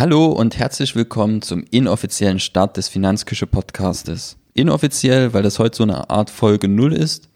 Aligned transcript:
Hallo 0.00 0.28
und 0.28 0.56
herzlich 0.58 0.96
willkommen 0.96 1.42
zum 1.42 1.62
inoffiziellen 1.70 2.40
Start 2.40 2.78
des 2.78 2.88
Finanzküche 2.88 3.46
Podcastes. 3.46 4.38
Inoffiziell, 4.54 5.34
weil 5.34 5.42
das 5.42 5.58
heute 5.58 5.76
so 5.76 5.82
eine 5.82 6.08
Art 6.08 6.30
Folge 6.30 6.68
0 6.68 6.94
ist. 6.94 7.28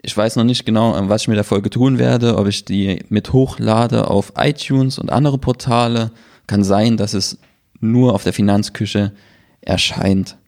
Ich 0.00 0.16
weiß 0.16 0.36
noch 0.36 0.44
nicht 0.44 0.64
genau, 0.64 0.94
was 1.10 1.20
ich 1.20 1.28
mit 1.28 1.36
der 1.36 1.44
Folge 1.44 1.68
tun 1.68 1.98
werde, 1.98 2.38
ob 2.38 2.46
ich 2.46 2.64
die 2.64 3.04
mit 3.10 3.34
hochlade 3.34 4.08
auf 4.08 4.32
iTunes 4.38 4.98
und 4.98 5.12
andere 5.12 5.36
Portale. 5.36 6.12
Kann 6.46 6.64
sein, 6.64 6.96
dass 6.96 7.12
es 7.12 7.36
nur 7.78 8.14
auf 8.14 8.24
der 8.24 8.32
Finanzküche 8.32 9.12
erscheint. 9.60 10.38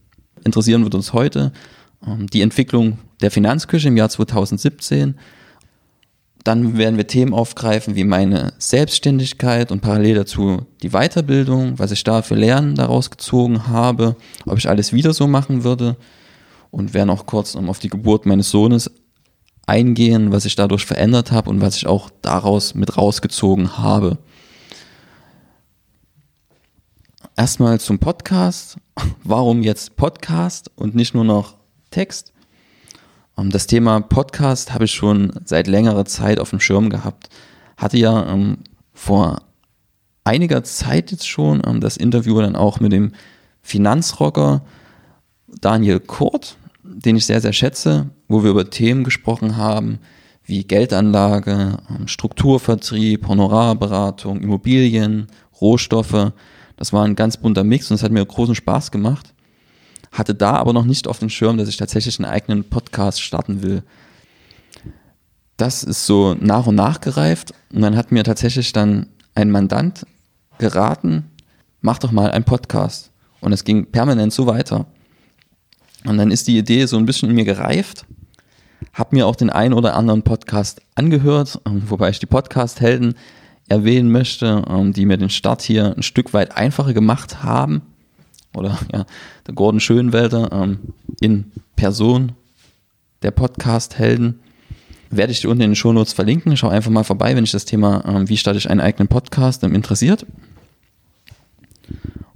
Interessieren 0.44 0.82
wird 0.82 0.94
uns 0.94 1.12
heute 1.12 1.52
ähm, 2.06 2.26
die 2.28 2.40
Entwicklung 2.40 3.00
der 3.20 3.30
Finanzküche 3.30 3.88
im 3.88 3.98
Jahr 3.98 4.08
2017 4.08 5.18
dann 6.48 6.78
werden 6.78 6.96
wir 6.96 7.06
Themen 7.06 7.34
aufgreifen 7.34 7.94
wie 7.94 8.04
meine 8.04 8.54
Selbstständigkeit 8.56 9.70
und 9.70 9.82
parallel 9.82 10.14
dazu 10.14 10.62
die 10.82 10.88
Weiterbildung, 10.88 11.78
was 11.78 11.90
ich 11.90 12.02
da 12.04 12.22
für 12.22 12.36
Lernen 12.36 12.74
daraus 12.74 13.10
gezogen 13.10 13.66
habe, 13.68 14.16
ob 14.46 14.56
ich 14.56 14.66
alles 14.66 14.94
wieder 14.94 15.12
so 15.12 15.26
machen 15.26 15.62
würde 15.62 15.98
und 16.70 16.94
werden 16.94 17.10
auch 17.10 17.26
kurz 17.26 17.54
auf 17.54 17.80
die 17.80 17.90
Geburt 17.90 18.24
meines 18.24 18.48
Sohnes 18.48 18.90
eingehen, 19.66 20.32
was 20.32 20.46
ich 20.46 20.56
dadurch 20.56 20.86
verändert 20.86 21.32
habe 21.32 21.50
und 21.50 21.60
was 21.60 21.76
ich 21.76 21.86
auch 21.86 22.08
daraus 22.22 22.74
mit 22.74 22.96
rausgezogen 22.96 23.76
habe. 23.76 24.16
Erstmal 27.36 27.78
zum 27.78 27.98
Podcast. 27.98 28.78
Warum 29.22 29.62
jetzt 29.62 29.96
Podcast 29.96 30.70
und 30.76 30.94
nicht 30.94 31.12
nur 31.12 31.24
noch 31.24 31.56
Text? 31.90 32.32
Ähm, 33.38 33.50
das 33.50 33.66
Thema 33.66 34.00
Podcast 34.00 34.72
habe 34.74 34.84
ich 34.84 34.92
schon 34.92 35.32
seit 35.44 35.66
längerer 35.66 36.04
Zeit 36.04 36.40
auf 36.40 36.50
dem 36.50 36.60
Schirm 36.60 36.90
gehabt. 36.90 37.28
Hatte 37.76 37.98
ja 37.98 38.28
ähm, 38.28 38.58
vor 38.92 39.42
einiger 40.24 40.64
Zeit 40.64 41.10
jetzt 41.10 41.28
schon 41.28 41.62
ähm, 41.66 41.80
das 41.80 41.96
Interview 41.96 42.40
dann 42.40 42.56
auch 42.56 42.80
mit 42.80 42.92
dem 42.92 43.12
Finanzrocker 43.62 44.62
Daniel 45.60 46.00
Kurt, 46.00 46.56
den 46.82 47.16
ich 47.16 47.26
sehr, 47.26 47.40
sehr 47.40 47.52
schätze, 47.52 48.10
wo 48.28 48.42
wir 48.42 48.50
über 48.50 48.70
Themen 48.70 49.04
gesprochen 49.04 49.56
haben, 49.56 49.98
wie 50.44 50.64
Geldanlage, 50.64 51.78
ähm, 51.90 52.08
Strukturvertrieb, 52.08 53.28
Honorarberatung, 53.28 54.40
Immobilien, 54.40 55.28
Rohstoffe. 55.60 56.32
Das 56.76 56.92
war 56.92 57.04
ein 57.04 57.16
ganz 57.16 57.36
bunter 57.36 57.64
Mix 57.64 57.90
und 57.90 57.96
es 57.96 58.02
hat 58.02 58.12
mir 58.12 58.24
großen 58.24 58.54
Spaß 58.54 58.90
gemacht 58.90 59.34
hatte 60.12 60.34
da 60.34 60.52
aber 60.54 60.72
noch 60.72 60.84
nicht 60.84 61.06
auf 61.08 61.18
dem 61.18 61.28
Schirm, 61.28 61.58
dass 61.58 61.68
ich 61.68 61.76
tatsächlich 61.76 62.18
einen 62.18 62.30
eigenen 62.30 62.64
Podcast 62.64 63.22
starten 63.22 63.62
will. 63.62 63.82
Das 65.56 65.82
ist 65.82 66.06
so 66.06 66.34
nach 66.34 66.66
und 66.66 66.76
nach 66.76 67.00
gereift 67.00 67.52
und 67.72 67.82
dann 67.82 67.96
hat 67.96 68.12
mir 68.12 68.24
tatsächlich 68.24 68.72
dann 68.72 69.06
ein 69.34 69.50
Mandant 69.50 70.06
geraten, 70.58 71.30
mach 71.80 71.98
doch 71.98 72.12
mal 72.12 72.30
einen 72.30 72.44
Podcast. 72.44 73.10
Und 73.40 73.52
es 73.52 73.64
ging 73.64 73.86
permanent 73.86 74.32
so 74.32 74.46
weiter. 74.46 74.86
Und 76.04 76.18
dann 76.18 76.30
ist 76.30 76.48
die 76.48 76.58
Idee 76.58 76.86
so 76.86 76.96
ein 76.96 77.06
bisschen 77.06 77.28
in 77.28 77.36
mir 77.36 77.44
gereift, 77.44 78.04
habe 78.92 79.14
mir 79.14 79.26
auch 79.26 79.36
den 79.36 79.50
einen 79.50 79.74
oder 79.74 79.94
anderen 79.94 80.22
Podcast 80.22 80.80
angehört, 80.94 81.60
ähm, 81.66 81.82
wobei 81.86 82.10
ich 82.10 82.18
die 82.18 82.26
Podcast-Helden 82.26 83.14
erwähnen 83.68 84.10
möchte, 84.10 84.64
ähm, 84.68 84.92
die 84.92 85.06
mir 85.06 85.18
den 85.18 85.30
Start 85.30 85.62
hier 85.62 85.94
ein 85.96 86.02
Stück 86.02 86.32
weit 86.32 86.56
einfacher 86.56 86.94
gemacht 86.94 87.42
haben 87.42 87.82
oder 88.54 88.78
ja, 88.92 89.04
der 89.46 89.54
Gordon 89.54 89.80
Schönwelder 89.80 90.50
ähm, 90.52 90.78
in 91.20 91.52
Person 91.76 92.32
der 93.22 93.30
Podcast-Helden. 93.30 94.40
Werde 95.10 95.32
ich 95.32 95.40
dir 95.40 95.48
unten 95.48 95.62
in 95.62 95.70
den 95.70 95.76
Shownotes 95.76 96.12
verlinken. 96.12 96.56
Schau 96.56 96.68
einfach 96.68 96.90
mal 96.90 97.04
vorbei, 97.04 97.34
wenn 97.34 97.44
dich 97.44 97.52
das 97.52 97.64
Thema, 97.64 98.04
ähm, 98.06 98.28
wie 98.28 98.36
starte 98.36 98.58
ich 98.58 98.68
einen 98.68 98.80
eigenen 98.80 99.08
Podcast, 99.08 99.64
ähm, 99.64 99.74
interessiert. 99.74 100.26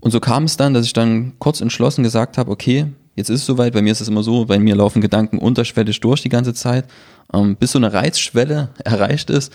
Und 0.00 0.10
so 0.10 0.20
kam 0.20 0.44
es 0.44 0.56
dann, 0.56 0.74
dass 0.74 0.86
ich 0.86 0.92
dann 0.92 1.34
kurz 1.38 1.60
entschlossen 1.60 2.02
gesagt 2.02 2.38
habe, 2.38 2.50
okay, 2.50 2.86
jetzt 3.14 3.28
ist 3.28 3.40
es 3.40 3.46
soweit, 3.46 3.74
bei 3.74 3.82
mir 3.82 3.92
ist 3.92 4.00
es 4.00 4.08
immer 4.08 4.22
so, 4.22 4.46
bei 4.46 4.58
mir 4.58 4.74
laufen 4.74 5.00
Gedanken 5.00 5.38
unterschwellig 5.38 6.00
durch 6.00 6.22
die 6.22 6.28
ganze 6.28 6.54
Zeit, 6.54 6.86
ähm, 7.32 7.56
bis 7.56 7.72
so 7.72 7.78
eine 7.78 7.92
Reizschwelle 7.92 8.70
erreicht 8.84 9.30
ist. 9.30 9.52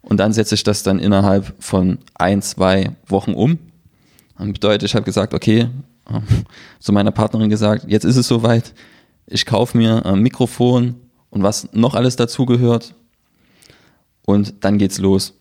Und 0.00 0.18
dann 0.18 0.32
setze 0.32 0.54
ich 0.54 0.64
das 0.64 0.82
dann 0.82 0.98
innerhalb 0.98 1.54
von 1.60 1.98
ein, 2.14 2.42
zwei 2.42 2.92
Wochen 3.06 3.34
um. 3.34 3.58
Das 4.38 4.48
bedeutet, 4.48 4.82
ich 4.88 4.94
habe 4.94 5.04
gesagt, 5.04 5.32
okay, 5.32 5.68
zu 6.80 6.92
meiner 6.92 7.10
Partnerin 7.10 7.50
gesagt, 7.50 7.86
jetzt 7.88 8.04
ist 8.04 8.16
es 8.16 8.28
soweit, 8.28 8.74
ich 9.26 9.46
kaufe 9.46 9.76
mir 9.76 10.04
ein 10.04 10.20
Mikrofon 10.20 10.96
und 11.30 11.42
was 11.42 11.72
noch 11.72 11.94
alles 11.94 12.16
dazugehört 12.16 12.94
und 14.24 14.64
dann 14.64 14.78
geht's 14.78 14.98
los. 14.98 15.34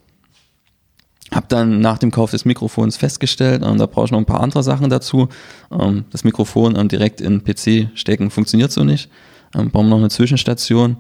Hab 1.32 1.50
dann 1.50 1.80
nach 1.80 1.98
dem 1.98 2.12
Kauf 2.12 2.32
des 2.32 2.46
Mikrofons 2.46 2.98
festgestellt, 2.98 3.64
ähm, 3.66 3.78
da 3.78 3.86
brauche 3.88 4.06
ich 4.06 4.12
noch 4.12 4.20
ein 4.20 4.26
paar 4.26 4.42
andere 4.42 4.62
Sachen 4.62 4.90
dazu. 4.90 5.30
Ähm, 5.72 6.06
das 6.12 6.24
Mikrofon 6.24 6.76
ähm, 6.76 6.88
direkt 6.90 7.22
in 7.22 7.44
PC 7.44 7.90
stecken 7.96 8.30
funktioniert 8.30 8.72
so 8.72 8.84
nicht. 8.84 9.10
Ähm, 9.56 9.72
brauchen 9.72 9.88
wir 9.88 9.92
noch 9.92 9.98
eine 9.98 10.10
Zwischenstation. 10.10 10.98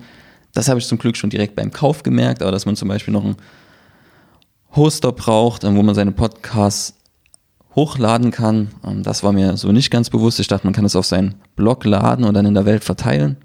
Das 0.54 0.70
habe 0.70 0.80
ich 0.80 0.88
zum 0.88 0.98
Glück 0.98 1.18
schon 1.18 1.30
direkt 1.30 1.56
beim 1.56 1.72
Kauf 1.72 2.04
gemerkt, 2.04 2.42
aber 2.42 2.52
dass 2.52 2.66
man 2.66 2.76
zum 2.76 2.88
Beispiel 2.88 3.14
noch 3.14 3.24
einen 3.24 3.38
Hoster 4.76 5.12
braucht, 5.12 5.64
ähm, 5.64 5.76
wo 5.76 5.84
man 5.84 5.94
seine 5.94 6.12
Podcasts 6.12 6.96
hochladen 7.76 8.32
kann. 8.32 8.70
Ähm, 8.86 9.04
das 9.04 9.24
war 9.24 9.32
mir 9.32 9.58
so 9.58 9.72
nicht 9.72 9.92
ganz 9.92 10.10
bewusst. 10.10 10.40
Ich 10.40 10.48
dachte, 10.48 10.68
man 10.68 10.74
kann 10.74 10.86
es 10.86 10.96
auf 10.96 11.06
seinen 11.06 11.36
Blog 11.56 11.86
laden 11.86 12.26
und 12.26 12.34
dann 12.34 12.46
in 12.46 12.54
der 12.54 12.66
Welt 12.66 12.84
verteilen. 12.84 13.38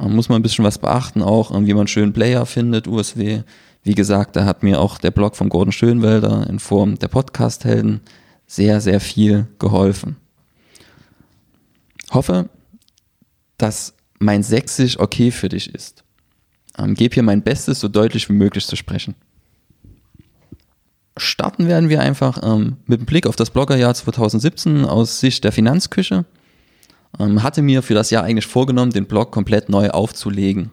Ähm, 0.00 0.14
muss 0.14 0.28
man 0.28 0.40
ein 0.40 0.42
bisschen 0.42 0.64
was 0.64 0.78
beachten, 0.78 1.22
auch 1.22 1.54
ähm, 1.54 1.66
wie 1.66 1.74
man 1.74 1.86
schön 1.86 2.12
Player 2.12 2.46
findet, 2.46 2.86
USW. 2.86 3.42
Wie 3.82 3.94
gesagt, 3.94 4.36
da 4.36 4.44
hat 4.44 4.62
mir 4.62 4.80
auch 4.80 4.98
der 4.98 5.10
Blog 5.10 5.36
von 5.36 5.48
Gordon 5.48 5.72
Schönwelder 5.72 6.48
in 6.48 6.58
Form 6.58 6.98
der 6.98 7.08
Podcast-Helden 7.08 8.00
sehr, 8.46 8.80
sehr 8.80 9.00
viel 9.00 9.46
geholfen. 9.58 10.16
Hoffe, 12.10 12.48
dass 13.58 13.94
mein 14.18 14.42
Sächsisch 14.42 14.98
okay 14.98 15.30
für 15.30 15.48
dich 15.48 15.74
ist. 15.74 16.04
Ähm, 16.78 16.94
gebe 16.94 17.14
hier 17.14 17.22
mein 17.22 17.42
Bestes, 17.42 17.80
so 17.80 17.88
deutlich 17.88 18.28
wie 18.28 18.34
möglich 18.34 18.66
zu 18.66 18.76
sprechen. 18.76 19.14
Starten 21.16 21.66
werden 21.66 21.88
wir 21.88 22.00
einfach 22.00 22.40
ähm, 22.42 22.76
mit 22.86 23.00
dem 23.00 23.06
Blick 23.06 23.26
auf 23.26 23.36
das 23.36 23.50
Bloggerjahr 23.50 23.94
2017 23.94 24.84
aus 24.84 25.18
Sicht 25.20 25.44
der 25.44 25.52
Finanzküche. 25.52 26.26
Ähm, 27.18 27.42
hatte 27.42 27.62
mir 27.62 27.82
für 27.82 27.94
das 27.94 28.10
Jahr 28.10 28.24
eigentlich 28.24 28.46
vorgenommen, 28.46 28.92
den 28.92 29.06
Blog 29.06 29.32
komplett 29.32 29.70
neu 29.70 29.90
aufzulegen. 29.90 30.70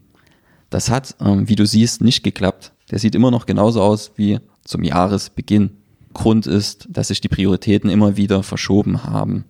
Das 0.69 0.89
hat, 0.89 1.15
ähm, 1.21 1.47
wie 1.47 1.55
du 1.55 1.65
siehst, 1.65 2.01
nicht 2.01 2.23
geklappt. 2.23 2.73
Der 2.91 2.99
sieht 2.99 3.15
immer 3.15 3.31
noch 3.31 3.45
genauso 3.45 3.81
aus 3.81 4.11
wie 4.17 4.39
zum 4.65 4.83
Jahresbeginn. 4.83 5.77
Grund 6.13 6.45
ist, 6.45 6.87
dass 6.89 7.07
sich 7.07 7.21
die 7.21 7.29
Prioritäten 7.29 7.89
immer 7.89 8.17
wieder 8.17 8.43
verschoben 8.43 9.05
haben. 9.05 9.45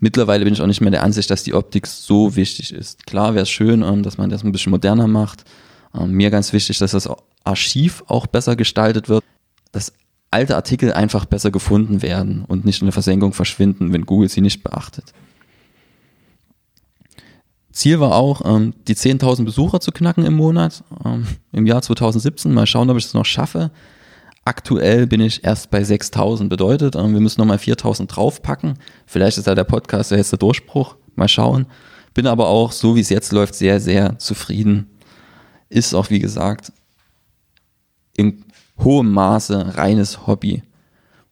Mittlerweile 0.00 0.44
bin 0.44 0.54
ich 0.54 0.62
auch 0.62 0.66
nicht 0.66 0.80
mehr 0.80 0.90
der 0.90 1.04
Ansicht, 1.04 1.30
dass 1.30 1.44
die 1.44 1.54
Optik 1.54 1.86
so 1.86 2.34
wichtig 2.34 2.72
ist. 2.72 3.06
Klar 3.06 3.34
wäre 3.34 3.42
es 3.42 3.50
schön, 3.50 3.82
ähm, 3.82 4.02
dass 4.02 4.16
man 4.16 4.30
das 4.30 4.42
ein 4.42 4.52
bisschen 4.52 4.70
moderner 4.70 5.06
macht. 5.06 5.44
Ähm, 5.94 6.12
mir 6.12 6.30
ganz 6.30 6.54
wichtig, 6.54 6.78
dass 6.78 6.92
das 6.92 7.10
Archiv 7.44 8.02
auch 8.06 8.26
besser 8.26 8.56
gestaltet 8.56 9.10
wird 9.10 9.22
dass 9.72 9.92
alte 10.30 10.56
Artikel 10.56 10.92
einfach 10.92 11.24
besser 11.26 11.50
gefunden 11.50 12.02
werden 12.02 12.44
und 12.46 12.64
nicht 12.64 12.80
in 12.80 12.86
der 12.86 12.92
Versenkung 12.92 13.32
verschwinden, 13.32 13.92
wenn 13.92 14.06
Google 14.06 14.28
sie 14.28 14.40
nicht 14.40 14.62
beachtet. 14.62 15.12
Ziel 17.72 18.00
war 18.00 18.14
auch, 18.14 18.42
ähm, 18.44 18.74
die 18.86 18.94
10.000 18.94 19.44
Besucher 19.44 19.80
zu 19.80 19.92
knacken 19.92 20.24
im 20.24 20.34
Monat, 20.34 20.84
ähm, 21.04 21.26
im 21.52 21.66
Jahr 21.66 21.82
2017. 21.82 22.52
Mal 22.52 22.66
schauen, 22.66 22.90
ob 22.90 22.98
ich 22.98 23.06
es 23.06 23.14
noch 23.14 23.24
schaffe. 23.24 23.70
Aktuell 24.44 25.06
bin 25.06 25.20
ich 25.20 25.44
erst 25.44 25.70
bei 25.70 25.82
6.000, 25.82 26.48
bedeutet, 26.48 26.96
ähm, 26.96 27.14
wir 27.14 27.20
müssen 27.20 27.40
nochmal 27.40 27.58
4.000 27.58 28.06
draufpacken. 28.06 28.78
Vielleicht 29.06 29.38
ist 29.38 29.46
da 29.46 29.54
der 29.54 29.64
Podcast 29.64 30.10
der 30.10 30.18
letzte 30.18 30.36
Durchbruch. 30.36 30.96
Mal 31.14 31.28
schauen. 31.28 31.66
Bin 32.14 32.26
aber 32.26 32.48
auch, 32.48 32.72
so 32.72 32.94
wie 32.94 33.00
es 33.00 33.08
jetzt 33.08 33.32
läuft, 33.32 33.54
sehr, 33.54 33.80
sehr 33.80 34.18
zufrieden. 34.18 34.90
Ist 35.68 35.94
auch, 35.94 36.10
wie 36.10 36.18
gesagt, 36.18 36.72
im 38.16 38.44
hohem 38.78 39.10
Maße 39.12 39.76
reines 39.76 40.26
Hobby. 40.26 40.62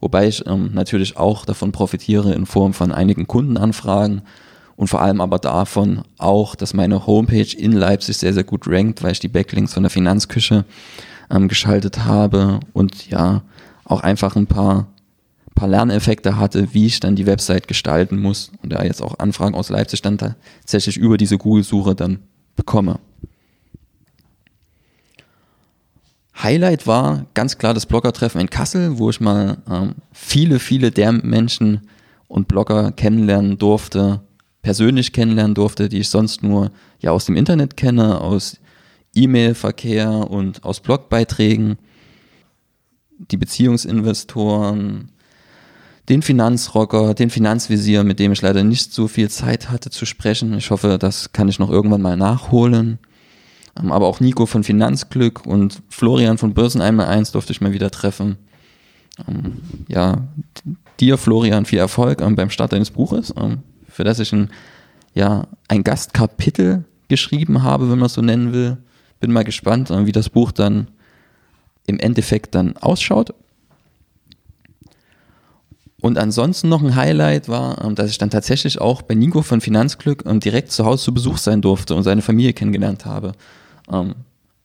Wobei 0.01 0.29
ich 0.29 0.47
ähm, 0.47 0.71
natürlich 0.73 1.17
auch 1.17 1.45
davon 1.45 1.73
profitiere 1.73 2.33
in 2.33 2.47
Form 2.47 2.73
von 2.73 2.91
einigen 2.93 3.27
Kundenanfragen 3.27 4.23
und 4.77 4.87
vor 4.87 5.03
allem 5.03 5.21
aber 5.21 5.39
davon 5.39 6.03
auch, 6.17 6.55
dass 6.55 6.73
meine 6.73 7.07
Homepage 7.07 7.55
in 7.57 7.73
Leipzig 7.73 8.17
sehr, 8.17 8.33
sehr 8.33 8.45
gut 8.45 8.67
rankt, 8.67 9.03
weil 9.03 9.13
ich 9.13 9.21
die 9.21 9.29
Backlinks 9.29 9.75
von 9.75 9.83
der 9.83 9.91
Finanzküche 9.91 10.65
ähm, 11.31 11.49
geschaltet 11.49 12.05
habe 12.07 12.61
und 12.73 13.11
ja, 13.11 13.43
auch 13.85 14.01
einfach 14.01 14.37
ein 14.37 14.47
paar, 14.47 14.87
paar 15.55 15.69
Lerneffekte 15.69 16.39
hatte, 16.39 16.73
wie 16.73 16.87
ich 16.87 17.01
dann 17.01 17.15
die 17.15 17.27
Website 17.27 17.69
gestalten 17.69 18.19
muss 18.19 18.53
und 18.63 18.73
ja 18.73 18.83
jetzt 18.83 19.03
auch 19.03 19.19
Anfragen 19.19 19.55
aus 19.55 19.69
Leipzig 19.69 20.01
dann 20.01 20.17
tatsächlich 20.17 20.97
über 20.97 21.19
diese 21.19 21.37
Google-Suche 21.37 21.95
dann 21.95 22.21
bekomme. 22.57 23.01
Highlight 26.43 26.87
war 26.87 27.27
ganz 27.35 27.59
klar 27.59 27.75
das 27.75 27.87
Bloggertreffen 27.87 28.41
in 28.41 28.51
Kassel, 28.51 28.99
wo 28.99 29.11
ich 29.11 29.21
mal 29.21 29.59
ähm, 29.71 29.95
viele, 30.13 30.59
viele 30.59 30.91
der 30.91 31.13
Menschen 31.13 31.83
und 32.29 32.49
Blogger 32.49 32.93
kennenlernen 32.93 33.59
durfte, 33.59 34.21
persönlich 34.63 35.13
kennenlernen 35.13 35.55
durfte, 35.55 35.89
die 35.89 35.99
ich 35.99 36.09
sonst 36.09 36.43
nur 36.43 36.71
ja 37.01 37.11
aus 37.11 37.27
dem 37.27 37.37
Internet 37.37 37.77
kenne, 37.77 38.21
aus 38.21 38.59
E-Mail-Verkehr 39.15 40.31
und 40.31 40.65
aus 40.65 40.81
Blogbeiträgen. 40.81 41.79
Die 43.19 43.37
Beziehungsinvestoren, 43.37 45.11
den 46.09 46.23
Finanzrocker, 46.23 47.15
den 47.15 47.31
Finanzvisier, 47.31 48.03
mit 48.03 48.19
dem 48.19 48.33
ich 48.33 48.43
leider 48.43 48.65
nicht 48.65 48.93
so 48.93 49.09
viel 49.09 49.29
Zeit 49.29 49.71
hatte 49.71 49.91
zu 49.91 50.07
sprechen. 50.07 50.55
Ich 50.57 50.71
hoffe, 50.71 50.99
das 50.99 51.33
kann 51.33 51.49
ich 51.49 51.59
noch 51.59 51.71
irgendwann 51.71 52.03
mal 52.03 52.17
nachholen. 52.17 52.99
Ähm, 53.79 53.93
aber 53.93 54.07
auch 54.07 54.21
Nico 54.21 54.47
von 54.47 54.65
Finanzglück 54.65 55.47
und 55.47 55.83
Florian 55.89 56.39
von 56.39 56.55
Börsen 56.55 56.81
einmal 56.81 57.07
eins 57.07 57.33
durfte 57.33 57.53
ich 57.53 57.61
mal 57.61 57.73
wieder 57.73 57.91
treffen. 57.91 58.37
Ähm, 59.29 59.59
ja, 59.89 60.29
dir, 60.99 61.19
Florian, 61.19 61.67
viel 61.67 61.79
Erfolg 61.79 62.21
ähm, 62.21 62.37
beim 62.37 62.51
Start 62.51 62.73
deines 62.73 62.91
Buches, 62.91 63.35
für 63.89 64.05
das 64.05 64.19
ich 64.19 64.33
ein, 64.33 64.51
ja, 65.15 65.47
ein 65.69 65.85
Gastkapitel 65.85 66.85
geschrieben 67.09 67.63
habe, 67.63 67.91
wenn 67.91 67.99
man 67.99 68.07
es 68.07 68.15
so 68.15 68.23
nennen 68.23 68.53
will. 68.53 68.79
Bin 69.19 69.33
mal 69.33 69.45
gespannt, 69.45 69.91
wie 69.91 70.13
das 70.13 70.31
Buch 70.31 70.53
dann 70.53 70.89
im 71.87 71.99
Endeffekt 71.99 72.55
dann 72.55 72.77
ausschaut. 72.77 73.35
Und 76.01 76.17
ansonsten 76.17 76.69
noch 76.69 76.83
ein 76.83 76.97
Highlight 76.97 77.49
war, 77.49 77.77
dass 77.95 78.11
ich 78.11 78.17
dann 78.17 78.31
tatsächlich 78.31 78.81
auch 78.81 79.03
bei 79.03 79.15
Nico 79.15 79.43
von 79.43 79.61
Finanzglück 79.61 80.25
direkt 80.41 80.73
zu 80.73 80.87
Hause 80.87 81.05
zu 81.05 81.15
Besuch 81.15 81.37
sein 81.37 81.61
durfte 81.61 81.95
und 81.95 82.05
seine 82.05 82.23
Familie 82.23 82.55
kennengelernt 82.55 83.05
habe. 83.05 83.33
Ähm, 83.91 84.15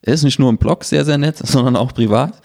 er 0.02 0.14
ist 0.14 0.24
nicht 0.24 0.40
nur 0.40 0.50
im 0.50 0.58
Blog 0.58 0.84
sehr, 0.84 1.06
sehr 1.06 1.18
nett, 1.18 1.38
sondern 1.44 1.76
auch 1.76 1.94
privat. 1.94 2.42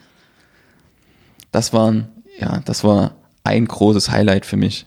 Das 1.53 1.73
war, 1.73 1.95
ja, 2.39 2.61
das 2.65 2.85
war 2.85 3.13
ein 3.45 3.67
großes 3.67 4.11
Highlight 4.11 4.47
für 4.47 4.57
mich. 4.57 4.87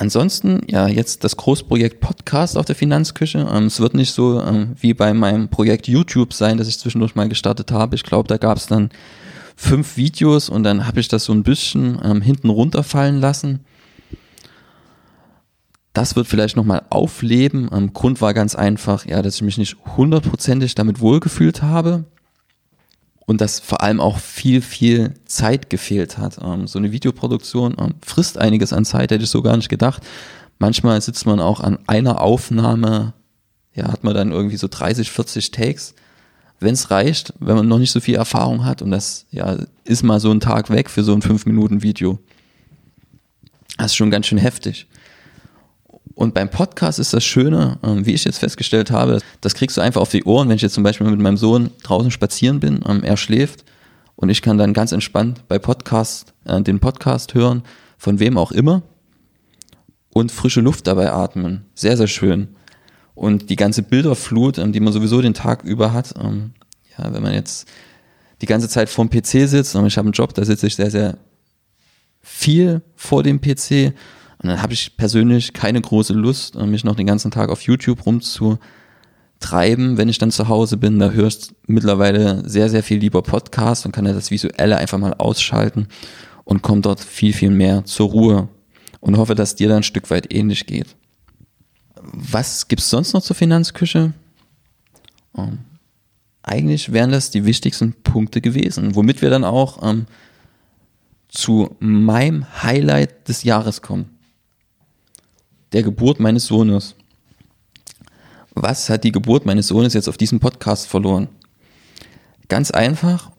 Ansonsten, 0.00 0.62
ja, 0.66 0.88
jetzt 0.88 1.24
das 1.24 1.36
Großprojekt 1.36 2.00
Podcast 2.00 2.56
auf 2.56 2.64
der 2.64 2.74
Finanzküche. 2.74 3.40
es 3.66 3.80
wird 3.80 3.92
nicht 3.92 4.12
so 4.12 4.42
wie 4.80 4.94
bei 4.94 5.12
meinem 5.12 5.50
Projekt 5.50 5.88
YouTube 5.88 6.32
sein, 6.32 6.56
das 6.56 6.68
ich 6.68 6.78
zwischendurch 6.78 7.14
mal 7.16 7.28
gestartet 7.28 7.70
habe. 7.70 7.96
Ich 7.96 8.02
glaube, 8.02 8.26
da 8.26 8.38
gab 8.38 8.56
es 8.56 8.66
dann 8.66 8.88
fünf 9.56 9.98
Videos 9.98 10.48
und 10.48 10.62
dann 10.62 10.86
habe 10.86 11.00
ich 11.00 11.08
das 11.08 11.24
so 11.24 11.34
ein 11.34 11.42
bisschen 11.42 12.00
ähm, 12.02 12.22
hinten 12.22 12.48
runterfallen 12.48 13.20
lassen. 13.20 13.60
Das 15.92 16.14
wird 16.14 16.26
vielleicht 16.26 16.56
nochmal 16.56 16.82
aufleben. 16.90 17.68
Ähm, 17.72 17.92
Grund 17.92 18.20
war 18.20 18.34
ganz 18.34 18.54
einfach, 18.54 19.06
ja, 19.06 19.22
dass 19.22 19.36
ich 19.36 19.42
mich 19.42 19.58
nicht 19.58 19.76
hundertprozentig 19.96 20.74
damit 20.74 21.00
wohlgefühlt 21.00 21.62
habe 21.62 22.04
und 23.26 23.40
dass 23.40 23.60
vor 23.60 23.82
allem 23.82 24.00
auch 24.00 24.18
viel, 24.18 24.62
viel 24.62 25.14
Zeit 25.24 25.68
gefehlt 25.68 26.18
hat. 26.18 26.38
Ähm, 26.42 26.66
so 26.66 26.78
eine 26.78 26.92
Videoproduktion 26.92 27.76
ähm, 27.78 27.94
frisst 28.02 28.38
einiges 28.38 28.72
an 28.72 28.84
Zeit, 28.84 29.10
hätte 29.10 29.24
ich 29.24 29.30
so 29.30 29.42
gar 29.42 29.56
nicht 29.56 29.68
gedacht. 29.68 30.02
Manchmal 30.58 31.00
sitzt 31.00 31.26
man 31.26 31.40
auch 31.40 31.60
an 31.60 31.78
einer 31.86 32.20
Aufnahme, 32.20 33.14
ja, 33.74 33.90
hat 33.90 34.04
man 34.04 34.14
dann 34.14 34.30
irgendwie 34.30 34.56
so 34.56 34.68
30, 34.68 35.10
40 35.10 35.50
Takes 35.50 35.94
wenn 36.60 36.74
es 36.74 36.90
reicht, 36.90 37.32
wenn 37.40 37.56
man 37.56 37.66
noch 37.66 37.78
nicht 37.78 37.90
so 37.90 38.00
viel 38.00 38.14
Erfahrung 38.14 38.64
hat 38.64 38.82
und 38.82 38.90
das 38.90 39.26
ja 39.30 39.56
ist 39.84 40.02
mal 40.02 40.20
so 40.20 40.30
ein 40.30 40.40
Tag 40.40 40.70
weg 40.70 40.90
für 40.90 41.02
so 41.02 41.14
ein 41.14 41.22
5 41.22 41.46
Minuten 41.46 41.82
Video. 41.82 42.18
Das 43.78 43.86
ist 43.86 43.96
schon 43.96 44.10
ganz 44.10 44.26
schön 44.26 44.38
heftig. 44.38 44.86
Und 46.14 46.34
beim 46.34 46.50
Podcast 46.50 46.98
ist 46.98 47.14
das 47.14 47.24
Schöne, 47.24 47.78
ähm, 47.82 48.04
wie 48.04 48.12
ich 48.12 48.24
jetzt 48.24 48.38
festgestellt 48.38 48.90
habe, 48.90 49.20
das 49.40 49.54
kriegst 49.54 49.76
du 49.76 49.80
einfach 49.80 50.00
auf 50.00 50.10
die 50.10 50.24
Ohren, 50.24 50.48
wenn 50.48 50.56
ich 50.56 50.62
jetzt 50.62 50.74
zum 50.74 50.82
Beispiel 50.82 51.08
mit 51.08 51.20
meinem 51.20 51.36
Sohn 51.36 51.70
draußen 51.82 52.10
spazieren 52.10 52.60
bin, 52.60 52.82
ähm, 52.86 53.02
er 53.02 53.16
schläft 53.16 53.64
und 54.16 54.28
ich 54.28 54.42
kann 54.42 54.58
dann 54.58 54.74
ganz 54.74 54.92
entspannt 54.92 55.46
bei 55.48 55.58
Podcast 55.58 56.34
äh, 56.44 56.60
den 56.60 56.80
Podcast 56.80 57.34
hören, 57.34 57.62
von 57.96 58.18
wem 58.18 58.38
auch 58.38 58.52
immer 58.52 58.82
und 60.10 60.32
frische 60.32 60.60
Luft 60.60 60.86
dabei 60.86 61.12
atmen. 61.12 61.66
Sehr, 61.74 61.96
sehr 61.96 62.08
schön. 62.08 62.48
Und 63.14 63.50
die 63.50 63.56
ganze 63.56 63.82
Bilderflut, 63.82 64.58
ähm, 64.58 64.72
die 64.72 64.80
man 64.80 64.92
sowieso 64.92 65.22
den 65.22 65.34
Tag 65.34 65.62
über 65.64 65.92
hat, 65.92 66.14
ja, 66.16 67.14
wenn 67.14 67.22
man 67.22 67.34
jetzt 67.34 67.68
die 68.42 68.46
ganze 68.46 68.68
Zeit 68.68 68.88
vorm 68.88 69.10
PC 69.10 69.48
sitzt, 69.48 69.74
ich 69.74 69.96
habe 69.96 70.06
einen 70.06 70.12
Job, 70.12 70.34
da 70.34 70.44
sitze 70.44 70.66
ich 70.66 70.76
sehr, 70.76 70.90
sehr 70.90 71.18
viel 72.22 72.82
vor 72.96 73.22
dem 73.22 73.40
PC 73.40 73.94
und 74.42 74.48
dann 74.48 74.62
habe 74.62 74.72
ich 74.72 74.96
persönlich 74.96 75.52
keine 75.52 75.80
große 75.80 76.12
Lust, 76.12 76.56
äh, 76.56 76.66
mich 76.66 76.84
noch 76.84 76.96
den 76.96 77.06
ganzen 77.06 77.30
Tag 77.30 77.50
auf 77.50 77.62
YouTube 77.62 78.06
rumzutreiben, 78.06 79.96
wenn 79.96 80.08
ich 80.08 80.18
dann 80.18 80.30
zu 80.30 80.48
Hause 80.48 80.76
bin. 80.76 80.98
Da 80.98 81.12
ich 81.12 81.48
mittlerweile 81.66 82.48
sehr, 82.48 82.68
sehr 82.68 82.82
viel 82.82 82.98
lieber 82.98 83.22
Podcast 83.22 83.86
und 83.86 83.92
kann 83.92 84.06
ja 84.06 84.12
das 84.12 84.30
Visuelle 84.30 84.78
einfach 84.78 84.98
mal 84.98 85.14
ausschalten 85.14 85.88
und 86.44 86.62
komme 86.62 86.80
dort 86.80 87.00
viel, 87.00 87.32
viel 87.32 87.50
mehr 87.50 87.84
zur 87.84 88.08
Ruhe 88.08 88.48
und 89.00 89.16
hoffe, 89.16 89.34
dass 89.34 89.54
dir 89.54 89.68
da 89.68 89.76
ein 89.76 89.82
Stück 89.82 90.10
weit 90.10 90.32
ähnlich 90.32 90.66
geht 90.66 90.96
was 92.12 92.68
gibt 92.68 92.82
es 92.82 92.90
sonst 92.90 93.12
noch 93.12 93.22
zur 93.22 93.36
Finanzküche? 93.36 94.12
Ähm, 95.36 95.58
eigentlich 96.42 96.92
wären 96.92 97.12
das 97.12 97.30
die 97.30 97.44
wichtigsten 97.44 97.92
Punkte 98.02 98.40
gewesen, 98.40 98.94
womit 98.94 99.22
wir 99.22 99.30
dann 99.30 99.44
auch 99.44 99.82
ähm, 99.82 100.06
zu 101.28 101.76
meinem 101.78 102.62
Highlight 102.62 103.28
des 103.28 103.44
Jahres 103.44 103.82
kommen. 103.82 104.18
Der 105.72 105.82
Geburt 105.82 106.18
meines 106.18 106.46
Sohnes. 106.46 106.94
Was 108.54 108.90
hat 108.90 109.04
die 109.04 109.12
Geburt 109.12 109.46
meines 109.46 109.68
Sohnes 109.68 109.94
jetzt 109.94 110.08
auf 110.08 110.16
diesem 110.16 110.40
Podcast 110.40 110.88
verloren? 110.88 111.28
Ganz 112.48 112.70
einfach. 112.70 113.30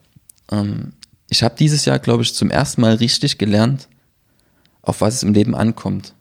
Ähm, 0.49 0.93
ich 1.29 1.43
habe 1.43 1.55
dieses 1.57 1.85
Jahr, 1.85 1.99
glaube 1.99 2.23
ich, 2.23 2.33
zum 2.33 2.49
ersten 2.49 2.81
Mal 2.81 2.95
richtig 2.95 3.37
gelernt, 3.37 3.89
auf 4.81 5.01
was 5.01 5.15
es 5.15 5.23
im 5.23 5.33
Leben 5.33 5.55
ankommt. 5.55 6.13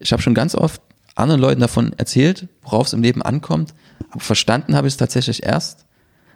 Ich 0.00 0.12
habe 0.12 0.22
schon 0.22 0.34
ganz 0.34 0.54
oft 0.54 0.82
anderen 1.14 1.40
Leuten 1.40 1.60
davon 1.60 1.92
erzählt, 1.92 2.48
worauf 2.62 2.88
es 2.88 2.92
im 2.92 3.02
Leben 3.02 3.22
ankommt, 3.22 3.74
aber 4.10 4.20
verstanden 4.20 4.74
habe 4.74 4.88
ich 4.88 4.94
es 4.94 4.98
tatsächlich 4.98 5.44
erst, 5.44 5.84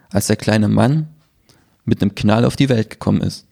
als 0.09 0.27
der 0.27 0.35
kleine 0.37 0.69
Mann 0.69 1.07
mit 1.83 2.01
einem 2.01 2.15
Knall 2.15 2.45
auf 2.45 2.55
die 2.55 2.69
Welt 2.69 2.89
gekommen 2.89 3.21
ist. 3.21 3.45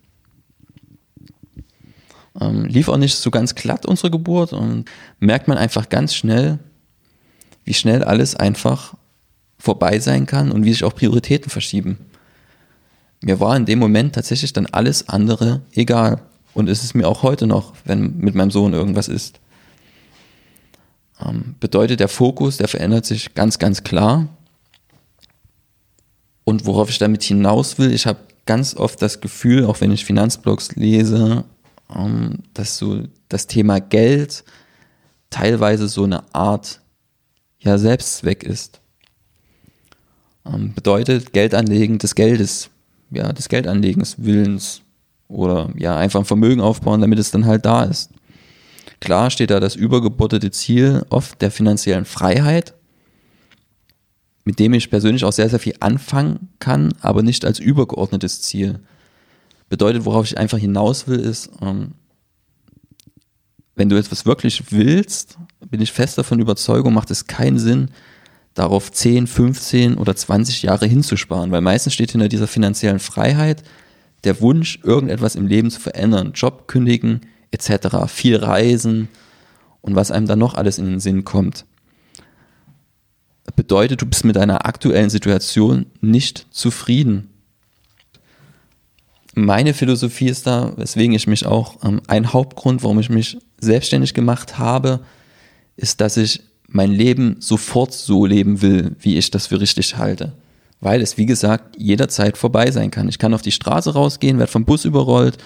Ähm, 2.39 2.65
lief 2.65 2.89
auch 2.89 2.97
nicht 2.97 3.15
so 3.15 3.31
ganz 3.31 3.55
glatt 3.55 3.85
unsere 3.85 4.11
Geburt 4.11 4.53
und 4.53 4.85
merkt 5.19 5.47
man 5.47 5.57
einfach 5.57 5.89
ganz 5.89 6.13
schnell, 6.13 6.59
wie 7.63 7.73
schnell 7.73 8.03
alles 8.03 8.35
einfach 8.35 8.95
vorbei 9.57 9.99
sein 9.99 10.25
kann 10.25 10.51
und 10.51 10.65
wie 10.65 10.71
sich 10.71 10.83
auch 10.83 10.95
Prioritäten 10.95 11.49
verschieben. 11.49 11.97
Mir 13.21 13.39
war 13.39 13.55
in 13.55 13.65
dem 13.65 13.79
Moment 13.79 14.15
tatsächlich 14.15 14.53
dann 14.53 14.67
alles 14.67 15.09
andere 15.09 15.61
egal. 15.73 16.21
Und 16.53 16.69
es 16.69 16.83
ist 16.83 16.93
mir 16.93 17.07
auch 17.07 17.23
heute 17.23 17.47
noch, 17.47 17.73
wenn 17.83 18.17
mit 18.17 18.35
meinem 18.35 18.51
Sohn 18.51 18.73
irgendwas 18.73 19.07
ist. 19.07 19.39
Ähm, 21.19 21.55
bedeutet, 21.59 21.99
der 21.99 22.07
Fokus, 22.07 22.57
der 22.57 22.67
verändert 22.67 23.05
sich 23.05 23.33
ganz, 23.33 23.59
ganz 23.59 23.83
klar. 23.83 24.27
Und 26.43 26.65
worauf 26.65 26.89
ich 26.89 26.99
damit 26.99 27.23
hinaus 27.23 27.77
will, 27.77 27.91
ich 27.91 28.05
habe 28.05 28.19
ganz 28.45 28.75
oft 28.75 29.01
das 29.01 29.21
Gefühl, 29.21 29.65
auch 29.65 29.81
wenn 29.81 29.91
ich 29.91 30.05
Finanzblogs 30.05 30.75
lese, 30.75 31.45
dass 32.53 32.77
so 32.77 33.03
das 33.29 33.47
Thema 33.47 33.79
Geld 33.79 34.43
teilweise 35.29 35.87
so 35.87 36.03
eine 36.03 36.33
Art 36.33 36.81
ja, 37.59 37.77
Selbstzweck 37.77 38.43
ist. 38.43 38.81
Ähm, 40.45 40.73
bedeutet 40.73 41.33
Geld 41.33 41.53
anlegen 41.53 41.97
des 41.97 42.15
Geldes, 42.15 42.69
ja, 43.11 43.33
des 43.33 43.49
Geldanlegens 43.49 44.15
Willens 44.17 44.81
oder 45.27 45.71
ja, 45.75 45.97
einfach 45.97 46.19
ein 46.19 46.25
Vermögen 46.25 46.61
aufbauen, 46.61 47.01
damit 47.01 47.19
es 47.19 47.31
dann 47.31 47.45
halt 47.45 47.65
da 47.65 47.83
ist. 47.83 48.11
Klar 48.99 49.29
steht 49.29 49.51
da 49.51 49.59
das 49.59 49.75
übergebordete 49.75 50.51
Ziel 50.51 51.05
oft 51.09 51.41
der 51.41 51.51
finanziellen 51.51 52.05
Freiheit, 52.05 52.73
mit 54.43 54.59
dem 54.59 54.73
ich 54.73 54.89
persönlich 54.89 55.25
auch 55.25 55.31
sehr, 55.31 55.49
sehr 55.49 55.59
viel 55.59 55.75
anfangen 55.79 56.49
kann, 56.59 56.93
aber 57.01 57.23
nicht 57.23 57.45
als 57.45 57.59
übergeordnetes 57.59 58.41
Ziel. 58.41 58.79
Bedeutet, 59.75 60.05
worauf 60.05 60.23
ich 60.23 60.37
einfach 60.37 60.57
hinaus 60.57 61.05
will, 61.09 61.19
ist, 61.19 61.49
ähm, 61.61 61.95
wenn 63.75 63.89
du 63.89 63.97
etwas 63.97 64.25
wirklich 64.25 64.71
willst, 64.71 65.37
bin 65.69 65.81
ich 65.81 65.91
fest 65.91 66.17
davon 66.17 66.39
überzeugt, 66.39 66.89
macht 66.89 67.11
es 67.11 67.27
keinen 67.27 67.59
Sinn, 67.59 67.89
darauf 68.53 68.89
10, 68.89 69.27
15 69.27 69.97
oder 69.97 70.15
20 70.15 70.63
Jahre 70.63 70.85
hinzusparen, 70.85 71.51
weil 71.51 71.59
meistens 71.59 71.93
steht 71.93 72.11
hinter 72.11 72.29
dieser 72.29 72.47
finanziellen 72.47 72.99
Freiheit 72.99 73.63
der 74.23 74.39
Wunsch, 74.39 74.79
irgendetwas 74.81 75.35
im 75.35 75.45
Leben 75.45 75.69
zu 75.69 75.81
verändern, 75.81 76.31
Job 76.31 76.69
kündigen, 76.69 77.19
etc., 77.51 78.07
viel 78.07 78.37
reisen 78.37 79.09
und 79.81 79.93
was 79.93 80.09
einem 80.09 80.25
dann 80.25 80.39
noch 80.39 80.53
alles 80.53 80.77
in 80.77 80.85
den 80.85 80.99
Sinn 81.01 81.25
kommt. 81.25 81.65
Bedeutet, 83.57 84.01
du 84.01 84.05
bist 84.05 84.23
mit 84.23 84.37
deiner 84.37 84.65
aktuellen 84.65 85.09
Situation 85.09 85.87
nicht 85.99 86.47
zufrieden. 86.51 87.34
Meine 89.37 89.73
Philosophie 89.73 90.29
ist 90.29 90.47
da, 90.47 90.71
weswegen 90.77 91.13
ich 91.13 91.27
mich 91.27 91.45
auch, 91.45 91.83
ähm, 91.83 92.01
ein 92.07 92.31
Hauptgrund, 92.31 92.83
warum 92.83 92.99
ich 92.99 93.09
mich 93.09 93.37
selbstständig 93.59 94.13
gemacht 94.13 94.57
habe, 94.57 95.01
ist, 95.75 95.99
dass 95.99 96.15
ich 96.15 96.41
mein 96.69 96.91
Leben 96.91 97.35
sofort 97.39 97.93
so 97.93 98.25
leben 98.25 98.61
will, 98.61 98.95
wie 98.99 99.17
ich 99.17 99.31
das 99.31 99.47
für 99.47 99.59
richtig 99.59 99.97
halte. 99.97 100.31
Weil 100.79 101.01
es, 101.01 101.17
wie 101.17 101.25
gesagt, 101.25 101.75
jederzeit 101.77 102.37
vorbei 102.37 102.71
sein 102.71 102.91
kann. 102.91 103.09
Ich 103.09 103.19
kann 103.19 103.33
auf 103.33 103.41
die 103.41 103.51
Straße 103.51 103.93
rausgehen, 103.93 104.39
werde 104.39 104.51
vom 104.51 104.63
Bus 104.63 104.85
überrollt, 104.85 105.37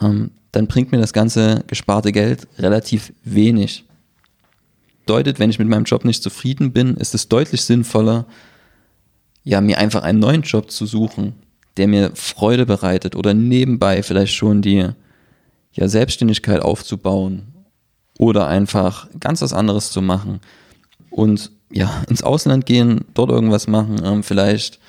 ähm, 0.00 0.32
dann 0.50 0.66
bringt 0.66 0.90
mir 0.90 0.98
das 0.98 1.12
ganze 1.12 1.62
gesparte 1.68 2.10
Geld 2.10 2.48
relativ 2.58 3.12
wenig. 3.22 3.84
Bedeutet, 5.06 5.38
wenn 5.38 5.50
ich 5.50 5.60
mit 5.60 5.68
meinem 5.68 5.84
Job 5.84 6.04
nicht 6.04 6.24
zufrieden 6.24 6.72
bin, 6.72 6.96
ist 6.96 7.14
es 7.14 7.28
deutlich 7.28 7.62
sinnvoller, 7.62 8.26
ja, 9.44 9.60
mir 9.60 9.78
einfach 9.78 10.02
einen 10.02 10.18
neuen 10.18 10.42
Job 10.42 10.72
zu 10.72 10.84
suchen, 10.84 11.34
der 11.76 11.88
mir 11.88 12.12
Freude 12.14 12.66
bereitet 12.66 13.16
oder 13.16 13.34
nebenbei 13.34 14.02
vielleicht 14.02 14.34
schon 14.34 14.62
die, 14.62 14.88
ja, 15.72 15.88
Selbstständigkeit 15.88 16.62
aufzubauen 16.62 17.52
oder 18.18 18.46
einfach 18.46 19.08
ganz 19.18 19.42
was 19.42 19.52
anderes 19.52 19.90
zu 19.90 20.02
machen 20.02 20.40
und 21.10 21.52
ja, 21.72 22.02
ins 22.08 22.22
Ausland 22.22 22.66
gehen, 22.66 23.04
dort 23.14 23.30
irgendwas 23.30 23.66
machen, 23.66 24.00
ähm, 24.04 24.22
vielleicht. 24.22 24.80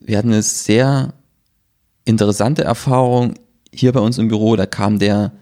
Wir 0.00 0.18
hatten 0.18 0.32
eine 0.32 0.42
sehr 0.42 1.12
interessante 2.04 2.64
Erfahrung 2.64 3.34
hier 3.72 3.92
bei 3.92 4.00
uns 4.00 4.18
im 4.18 4.28
Büro, 4.28 4.56
da 4.56 4.66
kam 4.66 4.98
der 4.98 5.32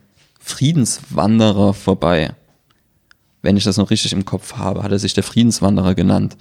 Friedenswanderer 0.40 1.75
vorbei. 1.75 2.35
Wenn 3.40 3.56
ich 3.56 3.64
das 3.64 3.76
noch 3.76 3.90
richtig 3.90 4.12
im 4.12 4.25
Kopf 4.25 4.54
habe, 4.54 4.82
hat 4.82 4.92
er 4.92 4.99
sich 4.99 5.14
der 5.14 5.23
Friedenswanderer 5.23 5.94
genannt. 5.94 6.37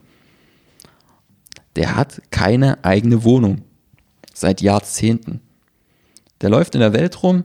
Der 1.76 1.96
hat 1.96 2.22
keine 2.32 2.84
eigene 2.84 3.24
Wohnung. 3.24 3.62
Seit 4.40 4.62
Jahrzehnten. 4.62 5.42
Der 6.42 6.52
läuft 6.52 6.76
in 6.76 6.82
der 6.82 6.94
Welt 6.94 7.24
rum, 7.24 7.44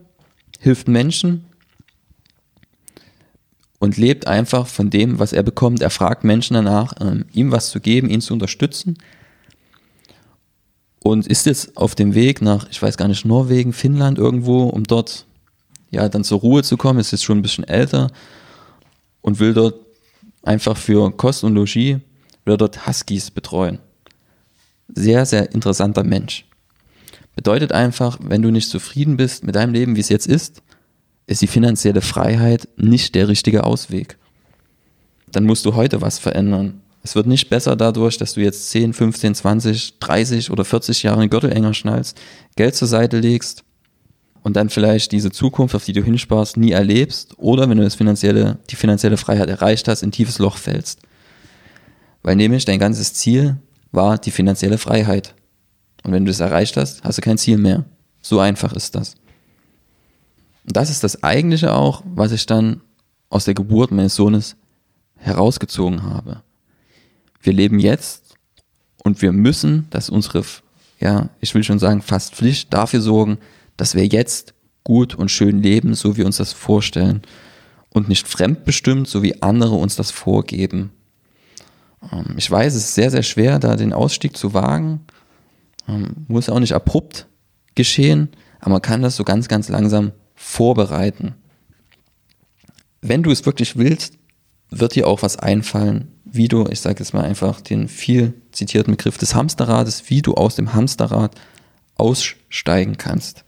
hilft 0.61 0.89
Menschen 0.89 1.47
und 3.79 3.97
lebt 3.97 4.27
einfach 4.27 4.67
von 4.67 4.91
dem, 4.91 5.19
was 5.19 5.33
er 5.33 5.43
bekommt. 5.43 5.81
Er 5.81 5.89
fragt 5.89 6.23
Menschen 6.23 6.53
danach, 6.53 6.93
ähm, 7.01 7.25
ihm 7.33 7.51
was 7.51 7.71
zu 7.71 7.81
geben, 7.81 8.11
ihn 8.11 8.21
zu 8.21 8.35
unterstützen. 8.35 8.99
Und 11.03 11.27
ist 11.27 11.47
jetzt 11.47 11.79
auf 11.79 11.95
dem 11.95 12.15
Weg 12.15 12.43
nach, 12.43 12.69
ich 12.69 12.83
weiß 12.83 12.99
gar 12.99 13.09
nicht, 13.09 13.25
Norwegen, 13.25 13.73
Finnland 13.73 14.19
irgendwo, 14.19 14.65
um 14.65 14.85
dort 14.85 15.25
ja 15.91 16.11
dann 16.11 16.25
zur 16.25 16.41
Ruhe 16.41 16.63
zu 16.63 16.77
kommen, 16.77 16.99
ist 16.99 17.13
jetzt 17.13 17.25
schon 17.25 17.39
ein 17.39 17.43
bisschen 17.43 17.65
älter 17.65 18.11
und 19.23 19.41
will 19.41 19.55
dort 19.55 19.77
einfach 20.43 20.77
für 20.77 21.11
Kost 21.17 21.43
und 21.43 21.55
Logis, 21.55 22.01
will 22.45 22.57
dort 22.59 22.87
Huskies 22.87 23.31
betreuen. 23.31 23.79
Sehr, 24.95 25.25
sehr 25.25 25.53
interessanter 25.53 26.05
Mensch. 26.05 26.45
Bedeutet 27.35 27.73
einfach, 27.73 28.19
wenn 28.23 28.43
du 28.43 28.51
nicht 28.51 28.69
zufrieden 28.69 29.17
bist 29.17 29.45
mit 29.45 29.55
deinem 29.55 29.73
Leben, 29.73 29.97
wie 29.97 30.01
es 30.01 30.09
jetzt 30.09 30.27
ist, 30.27 30.63
ist 31.27 31.43
die 31.43 31.47
finanzielle 31.47 32.01
Freiheit 32.01 32.69
nicht 32.77 33.15
der 33.15 33.29
richtige 33.29 33.65
Ausweg. 33.65 34.19
Dann 35.31 35.45
musst 35.45 35.65
du 35.65 35.75
heute 35.75 36.03
was 36.03 36.19
verändern. 36.19 36.83
Es 37.03 37.17
wird 37.17 37.27
nicht 37.27 37.49
besser 37.49 37.75
dadurch, 37.75 38.19
dass 38.19 38.35
du 38.35 38.41
jetzt 38.41 38.71
10, 38.71 38.93
15, 38.93 39.35
20, 39.35 39.99
30 39.99 40.51
oder 40.51 40.65
40 40.65 41.03
Jahre 41.03 41.21
den 41.21 41.31
Gürtel 41.31 41.51
enger 41.51 41.75
schnallst, 41.75 42.21
Geld 42.55 42.77
zur 42.77 42.87
Seite 42.87 43.19
legst 43.19 43.65
und 44.43 44.57
dann 44.57 44.71
vielleicht 44.71 45.11
diese 45.11 45.31
Zukunft, 45.31 45.75
auf 45.75 45.85
die 45.85 45.93
du 45.93 46.03
hinsparst, 46.03 46.57
nie 46.57 46.73
erlebst 46.73 47.35
oder 47.39 47.69
wenn 47.69 47.79
du 47.79 47.85
das 47.85 47.95
finanzielle, 47.95 48.59
die 48.71 48.77
finanzielle 48.77 49.17
Freiheit 49.17 49.49
erreicht 49.49 49.89
hast, 49.89 50.03
in 50.03 50.13
tiefes 50.13 50.39
Loch 50.39 50.57
fällst. 50.57 51.01
Weil 52.23 52.37
nämlich 52.37 52.65
dein 52.65 52.79
ganzes 52.79 53.15
Ziel 53.15 53.57
war 53.91 54.19
die 54.19 54.31
finanzielle 54.31 54.79
Freiheit. 54.79 55.35
Und 56.03 56.13
wenn 56.13 56.25
du 56.25 56.31
das 56.31 56.41
erreicht 56.41 56.77
hast, 56.77 57.05
hast 57.05 57.19
du 57.19 57.23
kein 57.23 57.39
Ziel 57.39 57.59
mehr. 57.59 57.85
So 58.21 58.41
einfach 58.41 58.73
ist 58.73 58.95
das. 58.95 59.15
Und 60.65 60.77
das 60.77 60.91
ist 60.91 61.03
das 61.05 61.23
Eigentliche 61.23 61.75
auch, 61.75 62.03
was 62.05 62.33
ich 62.33 62.47
dann 62.47 62.81
aus 63.31 63.45
der 63.45 63.55
Geburt 63.55 63.91
meines 63.91 64.15
Sohnes 64.15 64.57
herausgezogen 65.17 66.03
habe. 66.03 66.43
Wir 67.41 67.53
leben 67.53 67.79
jetzt 67.79 68.37
und 69.03 69.23
wir 69.23 69.33
müssen, 69.33 69.87
dass 69.91 70.11
unsere, 70.11 70.45
ja, 71.01 71.29
ich 71.41 71.55
will 71.55 71.65
schon 71.65 71.79
sagen, 71.79 72.03
fast 72.03 72.35
Pflicht 72.35 72.73
dafür 72.73 73.01
sorgen, 73.01 73.39
dass 73.77 73.95
wir 73.95 74.07
jetzt 74.07 74.55
gut 74.85 75.15
und 75.15 75.31
schön 75.31 75.63
leben, 75.63 75.95
so 75.95 76.15
wie 76.15 76.19
wir 76.19 76.27
uns 76.27 76.37
das 76.37 76.53
vorstellen 76.53 77.23
und 77.91 78.09
nicht 78.09 78.29
fremdbestimmt, 78.29 79.09
so 79.09 79.23
wie 79.23 79.43
andere 79.43 79.75
uns 79.75 79.97
das 79.97 80.11
vorgeben. 80.11 80.91
Ähm, 82.11 82.35
ich 82.37 82.51
weiß, 82.51 82.75
es 82.75 82.85
ist 82.85 82.95
sehr, 82.95 83.11
sehr 83.11 83.23
schwer, 83.23 83.59
da 83.59 83.77
den 83.77 83.93
Ausstieg 83.93 84.37
zu 84.37 84.55
wagen. 84.55 85.01
Ähm, 85.89 86.27
muss 86.29 86.49
auch 86.49 86.61
nicht 86.61 86.75
abrupt 86.75 87.27
geschehen, 87.75 88.29
aber 88.61 88.73
man 88.73 88.83
kann 88.83 89.03
das 89.03 89.17
so 89.17 89.25
ganz, 89.25 89.49
ganz 89.49 89.69
langsam 89.69 90.13
vorbereiten. 90.35 91.35
Wenn 93.01 93.23
du 93.23 93.31
es 93.31 93.47
wirklich 93.47 93.77
willst, 93.77 94.15
wird 94.71 94.95
dir 94.95 95.07
auch 95.07 95.23
was 95.23 95.39
einfallen, 95.39 96.09
wie 96.25 96.49
du, 96.49 96.67
ich 96.69 96.81
sage 96.81 97.01
jetzt 97.01 97.13
mal 97.13 97.25
einfach 97.25 97.61
den 97.61 97.89
viel 97.89 98.35
zitierten 98.53 98.97
Begriff 98.97 99.19
des 99.19 99.35
Hamsterrades, 99.35 100.09
wie 100.09 100.23
du 100.23 100.35
aus 100.35 100.55
dem 100.55 100.73
Hamsterrad 100.73 101.35
aussteigen 101.97 102.97
kannst. 102.97 103.45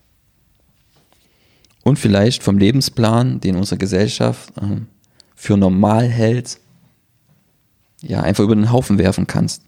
Und 1.82 1.98
vielleicht 1.98 2.42
vom 2.42 2.58
Lebensplan, 2.58 3.40
den 3.40 3.56
unsere 3.56 3.78
Gesellschaft 3.78 4.52
ähm, 4.60 4.88
für 5.34 5.56
normal 5.56 6.08
hält, 6.08 6.58
ja, 8.00 8.20
einfach 8.20 8.44
über 8.44 8.54
den 8.54 8.72
Haufen 8.72 8.98
werfen 8.98 9.26
kannst. 9.26 9.62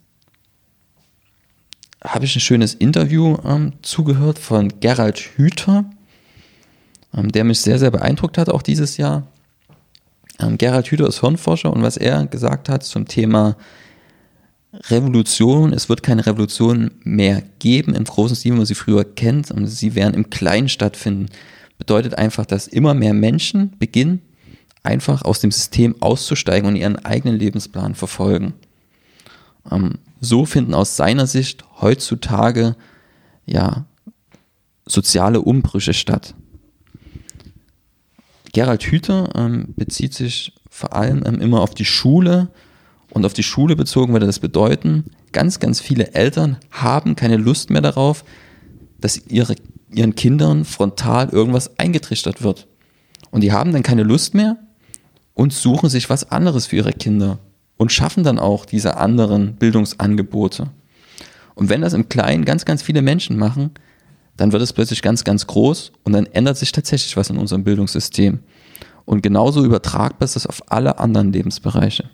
Habe 2.07 2.25
ich 2.25 2.37
ein 2.37 2.41
schönes 2.41 2.73
Interview 2.73 3.37
ähm, 3.45 3.73
zugehört 3.83 4.39
von 4.39 4.81
Gerald 4.81 5.19
Hüther, 5.19 5.85
ähm, 7.13 7.33
der 7.33 7.43
mich 7.43 7.61
sehr, 7.61 7.81
sehr 7.81 7.91
beeindruckt 7.91 8.39
hat, 8.39 8.49
auch 8.49 8.63
dieses 8.63 8.97
Jahr. 8.97 9.27
Ähm, 10.39 10.57
Gerald 10.57 10.87
Hüther 10.87 11.09
ist 11.09 11.21
Hirnforscher 11.21 11.73
und 11.73 11.83
was 11.83 11.97
er 11.97 12.27
gesagt 12.27 12.69
hat 12.69 12.85
zum 12.85 13.09
Thema 13.09 13.57
Revolution, 14.89 15.73
es 15.73 15.89
wird 15.89 16.05
keine 16.05 16.25
Revolution 16.25 16.93
mehr 17.03 17.43
geben 17.59 17.95
im 17.95 18.05
großen 18.05 18.37
Stil, 18.37 18.53
wie 18.53 18.59
man 18.59 18.67
sie 18.67 18.75
früher 18.75 19.05
kennt, 19.05 19.51
und 19.51 19.67
sie 19.67 19.97
werden 19.97 20.15
im 20.15 20.31
Kleinen 20.31 20.69
stattfinden. 20.69 21.27
Bedeutet 21.77 22.17
einfach, 22.17 22.47
dass 22.47 22.69
immer 22.69 22.95
mehr 22.95 23.15
Menschen 23.15 23.77
beginnen, 23.79 24.23
einfach 24.85 25.23
aus 25.23 25.41
dem 25.41 25.51
System 25.51 26.01
auszusteigen 26.01 26.69
und 26.69 26.77
ihren 26.77 27.05
eigenen 27.05 27.37
Lebensplan 27.37 27.97
verfolgen. 27.97 28.55
Ähm, 29.73 29.95
so 30.21 30.45
finden 30.47 30.75
aus 30.75 30.97
seiner 30.97 31.27
Sicht 31.27 31.65
heutzutage 31.80 32.76
ja 33.45 33.87
soziale 34.87 35.40
Umbrüche 35.40 35.95
statt. 35.95 36.35
Gerald 38.52 38.85
Hüther 38.85 39.30
ähm, 39.35 39.75
bezieht 39.76 40.14
sich 40.14 40.54
vor 40.71 40.95
allem 40.95 41.23
ähm, 41.26 41.40
immer 41.40 41.61
auf 41.61 41.75
die 41.75 41.85
Schule 41.85 42.49
und 43.11 43.25
auf 43.26 43.33
die 43.33 43.42
Schule 43.42 43.76
bezogen 43.76 44.12
würde 44.12 44.26
das 44.26 44.38
bedeuten, 44.38 45.04
ganz, 45.33 45.61
ganz 45.61 45.80
viele 45.80 46.14
Eltern 46.14 46.56
haben 46.71 47.16
keine 47.16 47.37
Lust 47.37 47.71
mehr 47.71 47.83
darauf, 47.83 48.25
dass 48.99 49.26
ihre, 49.28 49.56
ihren 49.90 50.14
Kindern 50.14 50.64
frontal 50.64 51.28
irgendwas 51.30 51.78
eingetrichtert 51.78 52.42
wird. 52.42 52.66
Und 53.30 53.42
die 53.42 53.52
haben 53.52 53.73
dann 53.73 53.83
keine 53.83 54.02
Lust 54.02 54.35
mehr 54.35 54.56
und 55.35 55.52
suchen 55.52 55.90
sich 55.90 56.09
was 56.09 56.30
anderes 56.30 56.66
für 56.66 56.76
ihre 56.76 56.92
Kinder 56.92 57.38
und 57.76 57.92
schaffen 57.92 58.25
dann 58.25 58.38
auch 58.38 58.64
diese 58.64 58.97
anderen 58.97 59.56
Bildungsangebote. 59.56 60.71
Und 61.57 61.71
wenn 61.71 61.81
das 61.81 61.95
im 61.95 62.09
Kleinen 62.09 62.45
ganz, 62.45 62.67
ganz 62.67 62.83
viele 62.83 63.03
Menschen 63.03 63.39
machen, 63.39 63.71
dann 64.37 64.53
wird 64.53 64.63
es 64.63 64.75
plötzlich 64.75 65.01
ganz, 65.01 65.25
ganz 65.25 65.47
groß 65.47 65.91
und 66.05 66.13
dann 66.13 66.27
ändert 66.27 66.59
sich 66.59 66.71
tatsächlich 66.71 67.17
was 67.17 67.31
in 67.31 67.39
unserem 67.39 67.65
Bildungssystem. 67.65 68.41
Und 69.07 69.23
genauso 69.23 69.65
übertragbar 69.65 70.27
ist 70.27 70.37
das 70.37 70.47
auf 70.47 70.71
alle 70.71 70.99
anderen 70.99 71.33
Lebensbereiche. 71.33 72.11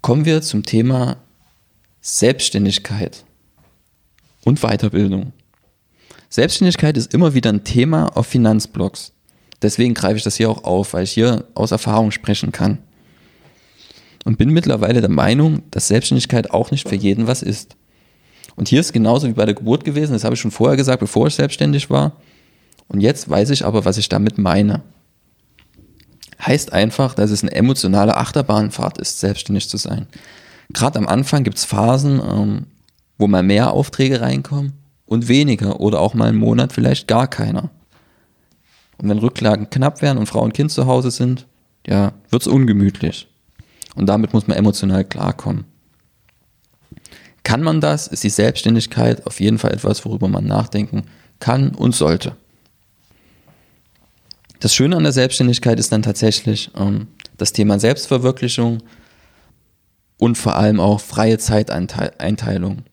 Kommen 0.00 0.24
wir 0.24 0.42
zum 0.42 0.64
Thema 0.64 1.16
Selbstständigkeit 2.00 3.24
und 4.44 4.60
Weiterbildung. 4.60 5.32
Selbstständigkeit 6.28 6.96
ist 6.96 7.14
immer 7.14 7.34
wieder 7.34 7.52
ein 7.52 7.62
Thema 7.62 8.16
auf 8.16 8.26
Finanzblogs. 8.26 9.12
Deswegen 9.62 9.94
greife 9.94 10.16
ich 10.16 10.24
das 10.24 10.34
hier 10.34 10.50
auch 10.50 10.64
auf, 10.64 10.94
weil 10.94 11.04
ich 11.04 11.12
hier 11.12 11.44
aus 11.54 11.70
Erfahrung 11.70 12.10
sprechen 12.10 12.50
kann. 12.50 12.78
Und 14.24 14.38
bin 14.38 14.50
mittlerweile 14.50 15.00
der 15.00 15.10
Meinung, 15.10 15.62
dass 15.70 15.88
Selbstständigkeit 15.88 16.50
auch 16.52 16.70
nicht 16.70 16.88
für 16.88 16.94
jeden 16.94 17.26
was 17.26 17.42
ist. 17.42 17.76
Und 18.54 18.68
hier 18.68 18.80
ist 18.80 18.92
genauso 18.92 19.26
wie 19.26 19.32
bei 19.32 19.46
der 19.46 19.54
Geburt 19.54 19.84
gewesen, 19.84 20.12
das 20.12 20.24
habe 20.24 20.34
ich 20.34 20.40
schon 20.40 20.50
vorher 20.50 20.76
gesagt, 20.76 21.00
bevor 21.00 21.26
ich 21.26 21.34
selbstständig 21.34 21.90
war. 21.90 22.12
Und 22.88 23.00
jetzt 23.00 23.28
weiß 23.28 23.50
ich 23.50 23.64
aber, 23.64 23.84
was 23.84 23.98
ich 23.98 24.08
damit 24.08 24.38
meine. 24.38 24.82
Heißt 26.44 26.72
einfach, 26.72 27.14
dass 27.14 27.30
es 27.30 27.42
eine 27.42 27.52
emotionale 27.52 28.16
Achterbahnfahrt 28.16 28.98
ist, 28.98 29.20
selbstständig 29.20 29.68
zu 29.68 29.76
sein. 29.76 30.06
Gerade 30.72 30.98
am 30.98 31.08
Anfang 31.08 31.44
gibt 31.44 31.58
es 31.58 31.64
Phasen, 31.64 32.20
ähm, 32.20 32.66
wo 33.18 33.26
mal 33.26 33.42
mehr 33.42 33.72
Aufträge 33.72 34.20
reinkommen 34.20 34.72
und 35.06 35.28
weniger 35.28 35.80
oder 35.80 36.00
auch 36.00 36.14
mal 36.14 36.28
einen 36.28 36.38
Monat 36.38 36.72
vielleicht 36.72 37.08
gar 37.08 37.28
keiner. 37.28 37.70
Und 38.98 39.08
wenn 39.08 39.18
Rücklagen 39.18 39.70
knapp 39.70 40.02
werden 40.02 40.18
und 40.18 40.26
Frau 40.26 40.42
und 40.42 40.54
Kind 40.54 40.70
zu 40.70 40.86
Hause 40.86 41.10
sind, 41.10 41.46
ja, 41.86 42.12
wird 42.30 42.42
es 42.42 42.48
ungemütlich. 42.48 43.28
Und 43.94 44.06
damit 44.06 44.32
muss 44.32 44.46
man 44.46 44.56
emotional 44.56 45.04
klarkommen. 45.04 45.64
Kann 47.42 47.62
man 47.62 47.80
das? 47.80 48.06
Ist 48.06 48.24
die 48.24 48.30
Selbstständigkeit 48.30 49.26
auf 49.26 49.40
jeden 49.40 49.58
Fall 49.58 49.72
etwas, 49.72 50.04
worüber 50.04 50.28
man 50.28 50.46
nachdenken 50.46 51.04
kann 51.40 51.74
und 51.74 51.94
sollte. 51.94 52.36
Das 54.60 54.74
Schöne 54.74 54.96
an 54.96 55.02
der 55.02 55.12
Selbstständigkeit 55.12 55.80
ist 55.80 55.90
dann 55.90 56.02
tatsächlich 56.02 56.70
ähm, 56.78 57.08
das 57.36 57.52
Thema 57.52 57.80
Selbstverwirklichung 57.80 58.78
und 60.18 60.38
vor 60.38 60.54
allem 60.54 60.78
auch 60.78 61.00
freie 61.00 61.38
Zeiteinteilung. 61.38 62.84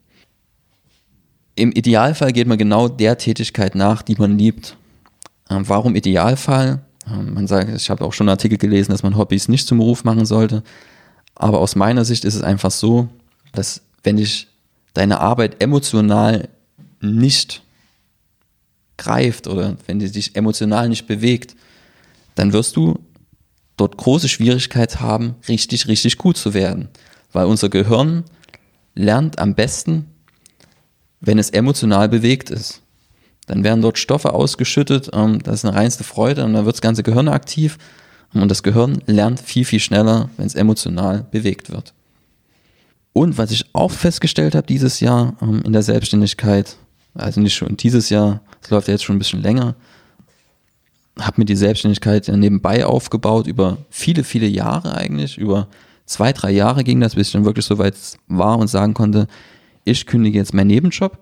Im 1.53 1.71
Idealfall 1.71 2.31
geht 2.33 2.47
man 2.47 2.57
genau 2.57 2.87
der 2.87 3.19
Tätigkeit 3.19 3.75
nach, 3.75 4.01
die 4.01 4.15
man 4.15 4.39
liebt. 4.39 4.77
Ähm, 5.49 5.69
warum 5.69 5.95
Idealfall? 5.95 6.81
Ähm, 7.11 7.33
man 7.33 7.47
sagt, 7.47 7.69
ich 7.69 7.89
habe 7.89 8.05
auch 8.05 8.13
schon 8.13 8.29
Artikel 8.29 8.57
gelesen, 8.57 8.91
dass 8.91 9.03
man 9.03 9.17
Hobbys 9.17 9.47
nicht 9.47 9.67
zum 9.67 9.77
Beruf 9.77 10.03
machen 10.03 10.25
sollte. 10.25 10.63
Aber 11.35 11.59
aus 11.59 11.75
meiner 11.75 12.05
Sicht 12.05 12.25
ist 12.25 12.35
es 12.35 12.41
einfach 12.41 12.71
so, 12.71 13.07
dass 13.53 13.81
wenn 14.03 14.17
dich 14.17 14.47
deine 14.93 15.19
Arbeit 15.19 15.61
emotional 15.63 16.49
nicht 17.01 17.61
greift 18.97 19.47
oder 19.47 19.77
wenn 19.87 19.99
die 19.99 20.11
dich 20.11 20.35
emotional 20.35 20.89
nicht 20.89 21.07
bewegt, 21.07 21.55
dann 22.35 22.53
wirst 22.53 22.75
du 22.75 22.99
dort 23.77 23.97
große 23.97 24.27
Schwierigkeit 24.27 24.99
haben, 24.99 25.35
richtig, 25.47 25.87
richtig 25.87 26.17
gut 26.17 26.37
zu 26.37 26.53
werden. 26.53 26.89
Weil 27.31 27.45
unser 27.45 27.69
Gehirn 27.69 28.25
lernt 28.95 29.39
am 29.39 29.55
besten, 29.55 30.07
wenn 31.21 31.39
es 31.39 31.49
emotional 31.49 32.09
bewegt 32.09 32.49
ist. 32.49 32.81
Dann 33.49 33.63
werden 33.63 33.81
dort 33.81 33.97
Stoffe 33.97 34.33
ausgeschüttet, 34.33 35.09
ähm, 35.11 35.41
das 35.41 35.55
ist 35.55 35.65
eine 35.65 35.75
reinste 35.75 36.03
Freude 36.03 36.45
und 36.45 36.53
dann 36.53 36.65
wird 36.65 36.75
das 36.75 36.81
ganze 36.81 37.01
Gehirn 37.01 37.27
aktiv 37.27 37.79
und 38.33 38.49
das 38.49 38.61
Gehirn 38.61 39.01
lernt 39.07 39.39
viel, 39.39 39.65
viel 39.65 39.79
schneller, 39.79 40.29
wenn 40.37 40.45
es 40.45 40.53
emotional 40.53 41.25
bewegt 41.31 41.71
wird. 41.71 41.95
Und 43.11 43.39
was 43.39 43.49
ich 43.49 43.65
auch 43.73 43.89
festgestellt 43.89 44.53
habe 44.53 44.67
dieses 44.67 44.99
Jahr 44.99 45.35
ähm, 45.41 45.63
in 45.65 45.73
der 45.73 45.81
Selbstständigkeit, 45.81 46.77
also 47.15 47.41
nicht 47.41 47.55
schon 47.55 47.75
dieses 47.75 48.09
Jahr, 48.09 48.41
es 48.61 48.69
läuft 48.69 48.87
ja 48.87 48.93
jetzt 48.93 49.03
schon 49.03 49.15
ein 49.15 49.19
bisschen 49.19 49.41
länger, 49.41 49.75
habe 51.19 51.41
mir 51.41 51.45
die 51.45 51.55
Selbstständigkeit 51.55 52.27
nebenbei 52.27 52.85
aufgebaut 52.85 53.47
über 53.47 53.79
viele, 53.89 54.23
viele 54.23 54.45
Jahre 54.45 54.93
eigentlich. 54.93 55.39
Über 55.39 55.67
zwei, 56.05 56.33
drei 56.33 56.51
Jahre 56.51 56.83
ging 56.83 57.01
das, 57.01 57.15
bis 57.15 57.27
ich 57.27 57.33
dann 57.33 57.45
wirklich 57.45 57.65
so 57.65 57.79
weit 57.79 57.95
war 58.27 58.59
und 58.59 58.67
sagen 58.67 58.93
konnte, 58.93 59.27
ich 59.85 60.05
kündige 60.05 60.37
jetzt 60.37 60.53
meinen 60.53 60.67
Nebenjob. 60.67 61.17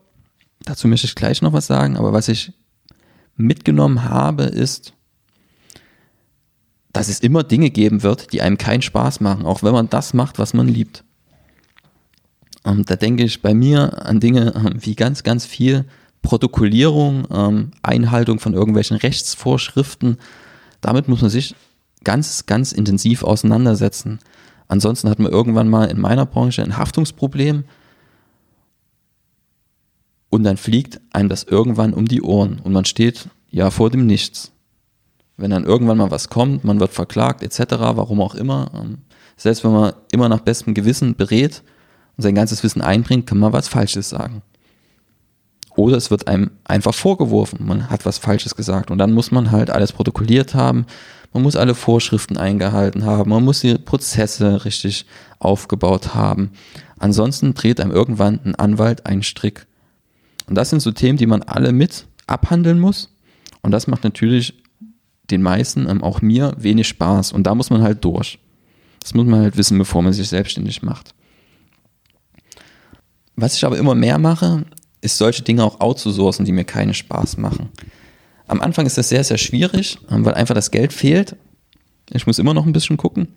Dazu 0.68 0.90
möchte 0.90 1.08
ich 1.08 1.16
gleich 1.16 1.42
noch 1.42 1.54
was 1.54 1.66
sagen, 1.66 1.96
aber 1.96 2.12
was 2.12 2.28
ich 2.28 2.52
mitgenommen 3.38 4.04
habe, 4.04 4.44
ist, 4.44 4.92
dass 6.92 7.08
es 7.08 7.22
immer 7.22 7.44
Dinge 7.44 7.70
geben 7.70 8.04
wird, 8.04 8.34
die 8.34 8.42
einem 8.42 8.58
keinen 8.58 8.82
Spaß 8.82 9.22
machen, 9.22 9.46
auch 9.46 9.64
wenn 9.64 9.72
man 9.72 9.90
das 9.90 10.14
macht, 10.14 10.40
was 10.40 10.54
man 10.54 10.68
liebt. 10.68 11.06
Und 12.64 12.80
ähm, 12.80 12.86
da 12.86 12.98
denke 12.98 13.24
ich 13.24 13.42
bei 13.42 13.54
mir 13.54 14.06
an 14.06 14.20
Dinge 14.20 14.54
ähm, 14.56 14.74
wie 14.82 14.96
ganz, 14.96 15.24
ganz 15.24 15.46
viel 15.46 15.86
Protokollierung, 16.22 17.28
ähm, 17.32 17.72
Einhaltung 17.82 18.40
von 18.40 18.54
irgendwelchen 18.54 18.98
Rechtsvorschriften. 18.98 20.18
Damit 20.82 21.08
muss 21.08 21.22
man 21.22 21.30
sich 21.30 21.56
ganz, 22.04 22.46
ganz 22.46 22.74
intensiv 22.74 23.24
auseinandersetzen. 23.24 24.20
Ansonsten 24.68 25.10
hat 25.10 25.20
man 25.20 25.32
irgendwann 25.32 25.70
mal 25.70 25.86
in 25.86 26.02
meiner 26.02 26.26
Branche 26.26 26.62
ein 26.62 26.76
Haftungsproblem 26.76 27.64
und 30.30 30.44
dann 30.44 30.58
fliegt 30.58 31.00
einem 31.14 31.30
das 31.30 31.44
irgendwann 31.44 31.94
um 31.94 32.06
die 32.06 32.22
Ohren 32.22 32.60
und 32.64 32.74
man 32.74 32.86
steht 32.86 33.30
ja 33.50 33.72
vor 33.72 33.90
dem 33.90 34.06
Nichts. 34.06 34.52
Wenn 35.38 35.52
dann 35.52 35.66
irgendwann 35.66 35.98
mal 35.98 36.12
was 36.12 36.30
kommt, 36.30 36.64
man 36.64 36.80
wird 36.80 36.92
verklagt 36.92 37.44
etc., 37.44 37.76
warum 37.80 38.22
auch 38.22 38.36
immer, 38.36 38.72
ähm, 38.74 39.00
selbst 39.36 39.64
wenn 39.64 39.72
man 39.72 39.94
immer 40.12 40.30
nach 40.30 40.42
bestem 40.42 40.74
Gewissen 40.74 41.16
berät 41.16 41.62
und 42.18 42.24
sein 42.24 42.36
ganzes 42.36 42.64
Wissen 42.64 42.82
einbringt, 42.82 43.28
kann 43.28 43.38
man 43.38 43.54
was 43.54 43.68
Falsches 43.68 44.10
sagen. 44.10 44.42
Oder 45.76 45.96
es 45.96 46.10
wird 46.10 46.28
einem 46.28 46.50
einfach 46.64 46.96
vorgeworfen, 46.96 47.66
man 47.68 47.92
hat 47.92 48.04
was 48.04 48.18
Falsches 48.18 48.56
gesagt. 48.56 48.90
Und 48.90 48.98
dann 48.98 49.14
muss 49.14 49.30
man 49.30 49.52
halt 49.52 49.70
alles 49.70 49.92
protokolliert 49.92 50.56
haben, 50.56 50.88
man 51.34 51.44
muss 51.44 51.56
alle 51.56 51.76
Vorschriften 51.76 52.36
eingehalten 52.36 53.06
haben, 53.06 53.30
man 53.30 53.46
muss 53.46 53.60
die 53.60 53.78
Prozesse 53.78 54.66
richtig 54.66 55.06
aufgebaut 55.38 56.16
haben. 56.16 56.52
Ansonsten 56.98 57.54
dreht 57.54 57.80
einem 57.80 57.92
irgendwann 57.92 58.40
ein 58.44 58.56
Anwalt 58.56 59.06
einen 59.06 59.22
Strick. 59.22 59.68
Und 60.48 60.56
das 60.56 60.70
sind 60.70 60.82
so 60.82 60.92
Themen, 60.92 61.18
die 61.18 61.28
man 61.28 61.44
alle 61.44 61.72
mit 61.72 62.08
abhandeln 62.26 62.80
muss. 62.80 63.14
Und 63.62 63.72
das 63.72 63.88
macht 63.88 64.04
natürlich 64.04 64.54
den 65.30 65.42
meisten, 65.42 65.90
ähm, 65.90 66.04
auch 66.04 66.22
mir, 66.22 66.54
wenig 66.58 66.88
Spaß. 66.88 67.34
Und 67.34 67.44
da 67.44 67.54
muss 67.54 67.70
man 67.70 67.82
halt 67.82 68.04
durch. 68.04 68.40
Das 69.02 69.14
muss 69.14 69.26
man 69.26 69.42
halt 69.42 69.58
wissen, 69.58 69.78
bevor 69.78 70.02
man 70.02 70.14
sich 70.14 70.30
selbstständig 70.30 70.82
macht. 70.82 71.14
Was 73.36 73.56
ich 73.56 73.66
aber 73.66 73.78
immer 73.78 73.94
mehr 73.94 74.18
mache, 74.18 74.66
ist 75.02 75.18
solche 75.18 75.44
Dinge 75.44 75.64
auch 75.64 75.80
outzusourcen, 75.80 76.46
die 76.46 76.52
mir 76.52 76.64
keinen 76.64 76.94
Spaß 76.94 77.38
machen. 77.38 77.70
Am 78.48 78.62
Anfang 78.62 78.86
ist 78.86 78.98
das 78.98 79.10
sehr, 79.10 79.24
sehr 79.24 79.38
schwierig, 79.38 80.00
ähm, 80.10 80.26
weil 80.26 80.34
einfach 80.34 80.56
das 80.56 80.72
Geld 80.72 80.94
fehlt. 80.94 81.36
Ich 82.12 82.26
muss 82.26 82.40
immer 82.40 82.54
noch 82.54 82.66
ein 82.66 82.74
bisschen 82.74 82.98
gucken. 82.98 83.28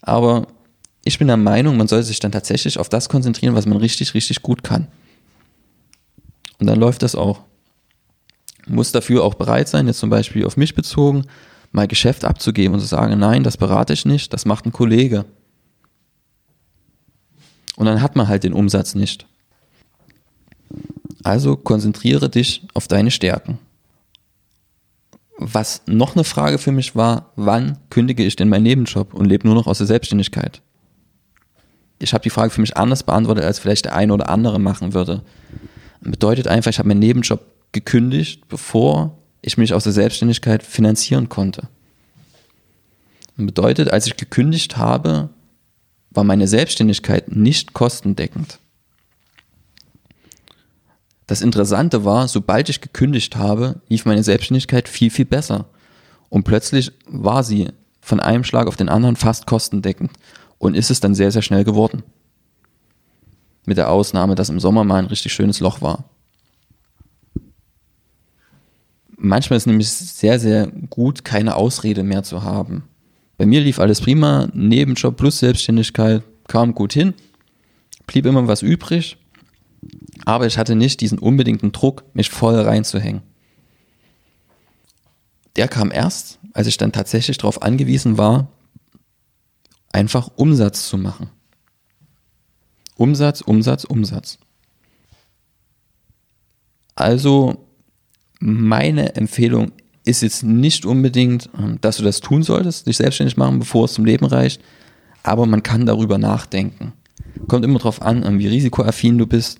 Aber 0.00 0.48
ich 1.04 1.18
bin 1.18 1.28
der 1.28 1.36
Meinung, 1.36 1.76
man 1.76 1.88
sollte 1.88 2.06
sich 2.06 2.18
dann 2.18 2.32
tatsächlich 2.32 2.78
auf 2.78 2.88
das 2.88 3.08
konzentrieren, 3.08 3.54
was 3.54 3.66
man 3.66 3.78
richtig, 3.78 4.14
richtig 4.14 4.42
gut 4.42 4.64
kann. 4.64 4.88
Und 6.62 6.68
dann 6.68 6.78
läuft 6.78 7.02
das 7.02 7.16
auch. 7.16 7.40
Muss 8.68 8.92
dafür 8.92 9.24
auch 9.24 9.34
bereit 9.34 9.68
sein, 9.68 9.88
jetzt 9.88 9.98
zum 9.98 10.10
Beispiel 10.10 10.46
auf 10.46 10.56
mich 10.56 10.76
bezogen, 10.76 11.24
mal 11.72 11.88
Geschäft 11.88 12.24
abzugeben 12.24 12.74
und 12.74 12.78
zu 12.80 12.86
sagen, 12.86 13.18
nein, 13.18 13.42
das 13.42 13.56
berate 13.56 13.92
ich 13.94 14.04
nicht, 14.04 14.32
das 14.32 14.44
macht 14.44 14.64
ein 14.64 14.70
Kollege. 14.70 15.24
Und 17.74 17.86
dann 17.86 18.00
hat 18.00 18.14
man 18.14 18.28
halt 18.28 18.44
den 18.44 18.52
Umsatz 18.52 18.94
nicht. 18.94 19.26
Also 21.24 21.56
konzentriere 21.56 22.30
dich 22.30 22.64
auf 22.74 22.86
deine 22.86 23.10
Stärken. 23.10 23.58
Was 25.38 25.82
noch 25.86 26.14
eine 26.14 26.22
Frage 26.22 26.58
für 26.58 26.70
mich 26.70 26.94
war, 26.94 27.32
wann 27.34 27.78
kündige 27.90 28.24
ich 28.24 28.36
denn 28.36 28.48
meinen 28.48 28.62
Nebenjob 28.62 29.14
und 29.14 29.24
lebe 29.24 29.48
nur 29.48 29.56
noch 29.56 29.66
aus 29.66 29.78
der 29.78 29.88
Selbstständigkeit? 29.88 30.62
Ich 31.98 32.14
habe 32.14 32.22
die 32.22 32.30
Frage 32.30 32.50
für 32.50 32.60
mich 32.60 32.76
anders 32.76 33.02
beantwortet, 33.02 33.42
als 33.46 33.58
vielleicht 33.58 33.86
der 33.86 33.96
eine 33.96 34.14
oder 34.14 34.28
andere 34.28 34.60
machen 34.60 34.94
würde. 34.94 35.22
Bedeutet 36.02 36.48
einfach, 36.48 36.70
ich 36.70 36.78
habe 36.78 36.88
meinen 36.88 37.00
Nebenjob 37.00 37.40
gekündigt, 37.72 38.48
bevor 38.48 39.16
ich 39.40 39.56
mich 39.56 39.72
aus 39.74 39.84
der 39.84 39.92
Selbstständigkeit 39.92 40.62
finanzieren 40.62 41.28
konnte. 41.28 41.68
Bedeutet, 43.36 43.90
als 43.90 44.06
ich 44.06 44.16
gekündigt 44.16 44.76
habe, 44.76 45.30
war 46.10 46.24
meine 46.24 46.46
Selbstständigkeit 46.46 47.34
nicht 47.34 47.72
kostendeckend. 47.72 48.58
Das 51.26 51.40
Interessante 51.40 52.04
war, 52.04 52.28
sobald 52.28 52.68
ich 52.68 52.80
gekündigt 52.80 53.36
habe, 53.36 53.80
lief 53.88 54.04
meine 54.04 54.22
Selbstständigkeit 54.22 54.88
viel, 54.88 55.10
viel 55.10 55.24
besser. 55.24 55.66
Und 56.28 56.44
plötzlich 56.44 56.92
war 57.06 57.42
sie 57.42 57.68
von 58.00 58.20
einem 58.20 58.44
Schlag 58.44 58.66
auf 58.66 58.76
den 58.76 58.88
anderen 58.88 59.16
fast 59.16 59.46
kostendeckend 59.46 60.10
und 60.58 60.74
ist 60.74 60.90
es 60.90 61.00
dann 61.00 61.14
sehr, 61.14 61.30
sehr 61.30 61.42
schnell 61.42 61.64
geworden. 61.64 62.02
Mit 63.64 63.76
der 63.76 63.90
Ausnahme, 63.90 64.34
dass 64.34 64.48
im 64.48 64.60
Sommer 64.60 64.84
mal 64.84 64.96
ein 64.96 65.06
richtig 65.06 65.32
schönes 65.32 65.60
Loch 65.60 65.80
war. 65.80 66.04
Manchmal 69.16 69.56
ist 69.56 69.66
nämlich 69.66 69.88
sehr, 69.88 70.40
sehr 70.40 70.66
gut, 70.66 71.24
keine 71.24 71.54
Ausrede 71.54 72.02
mehr 72.02 72.24
zu 72.24 72.42
haben. 72.42 72.84
Bei 73.38 73.46
mir 73.46 73.60
lief 73.60 73.78
alles 73.78 74.00
prima, 74.00 74.48
Nebenjob 74.52 75.16
plus 75.16 75.38
Selbstständigkeit 75.38 76.22
kam 76.48 76.74
gut 76.74 76.92
hin, 76.92 77.14
blieb 78.06 78.26
immer 78.26 78.48
was 78.48 78.62
übrig 78.62 79.16
aber 80.24 80.46
ich 80.46 80.58
hatte 80.58 80.74
nicht 80.74 81.00
diesen 81.00 81.18
unbedingten 81.18 81.72
Druck, 81.72 82.04
mich 82.14 82.30
voll 82.30 82.58
reinzuhängen. 82.58 83.22
Der 85.56 85.68
kam 85.68 85.90
erst, 85.90 86.38
als 86.52 86.66
ich 86.66 86.76
dann 86.76 86.92
tatsächlich 86.92 87.38
darauf 87.38 87.62
angewiesen 87.62 88.16
war, 88.18 88.48
einfach 89.92 90.30
Umsatz 90.36 90.88
zu 90.88 90.96
machen. 90.96 91.28
Umsatz, 93.02 93.40
Umsatz, 93.40 93.82
Umsatz. 93.82 94.38
Also 96.94 97.66
meine 98.38 99.16
Empfehlung 99.16 99.72
ist 100.04 100.22
jetzt 100.22 100.44
nicht 100.44 100.86
unbedingt, 100.86 101.50
ähm, 101.58 101.78
dass 101.80 101.96
du 101.96 102.04
das 102.04 102.20
tun 102.20 102.44
solltest, 102.44 102.86
dich 102.86 102.98
selbstständig 102.98 103.36
machen, 103.36 103.58
bevor 103.58 103.86
es 103.86 103.94
zum 103.94 104.04
Leben 104.04 104.24
reicht, 104.26 104.62
aber 105.24 105.46
man 105.46 105.64
kann 105.64 105.84
darüber 105.84 106.16
nachdenken. 106.16 106.92
Kommt 107.48 107.64
immer 107.64 107.78
darauf 107.78 108.02
an, 108.02 108.24
ähm, 108.24 108.38
wie 108.38 108.46
risikoaffin 108.46 109.18
du 109.18 109.26
bist, 109.26 109.58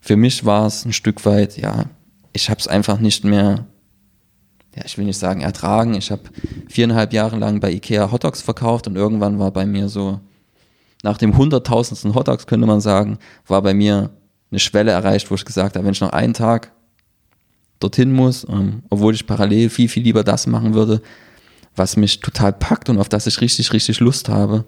für 0.00 0.16
mich 0.16 0.44
war 0.44 0.66
es 0.66 0.84
ein 0.84 0.92
Stück 0.92 1.24
weit, 1.24 1.56
ja, 1.56 1.86
ich 2.34 2.50
habe 2.50 2.60
es 2.60 2.68
einfach 2.68 3.00
nicht 3.00 3.24
mehr, 3.24 3.64
ja, 4.76 4.82
ich 4.84 4.98
will 4.98 5.06
nicht 5.06 5.18
sagen 5.18 5.40
ertragen. 5.40 5.94
Ich 5.94 6.10
habe 6.10 6.24
viereinhalb 6.68 7.14
Jahre 7.14 7.38
lang 7.38 7.60
bei 7.60 7.72
Ikea 7.72 8.12
Hotdogs 8.12 8.42
verkauft 8.42 8.86
und 8.86 8.96
irgendwann 8.96 9.38
war 9.38 9.50
bei 9.50 9.64
mir 9.64 9.88
so, 9.88 10.20
nach 11.04 11.18
dem 11.18 11.36
hunderttausendsten 11.36 12.14
Hotdogs 12.14 12.46
könnte 12.46 12.66
man 12.66 12.80
sagen, 12.80 13.18
war 13.46 13.60
bei 13.60 13.74
mir 13.74 14.10
eine 14.50 14.58
Schwelle 14.58 14.90
erreicht, 14.90 15.30
wo 15.30 15.34
ich 15.34 15.44
gesagt 15.44 15.76
habe, 15.76 15.84
wenn 15.84 15.92
ich 15.92 16.00
noch 16.00 16.12
einen 16.12 16.32
Tag 16.32 16.72
dorthin 17.78 18.10
muss, 18.10 18.46
ähm, 18.48 18.82
obwohl 18.88 19.14
ich 19.14 19.26
parallel 19.26 19.68
viel, 19.68 19.90
viel 19.90 20.02
lieber 20.02 20.24
das 20.24 20.46
machen 20.46 20.72
würde, 20.72 21.02
was 21.76 21.98
mich 21.98 22.20
total 22.20 22.54
packt 22.54 22.88
und 22.88 22.98
auf 22.98 23.10
das 23.10 23.26
ich 23.26 23.38
richtig, 23.42 23.70
richtig 23.74 24.00
Lust 24.00 24.30
habe, 24.30 24.64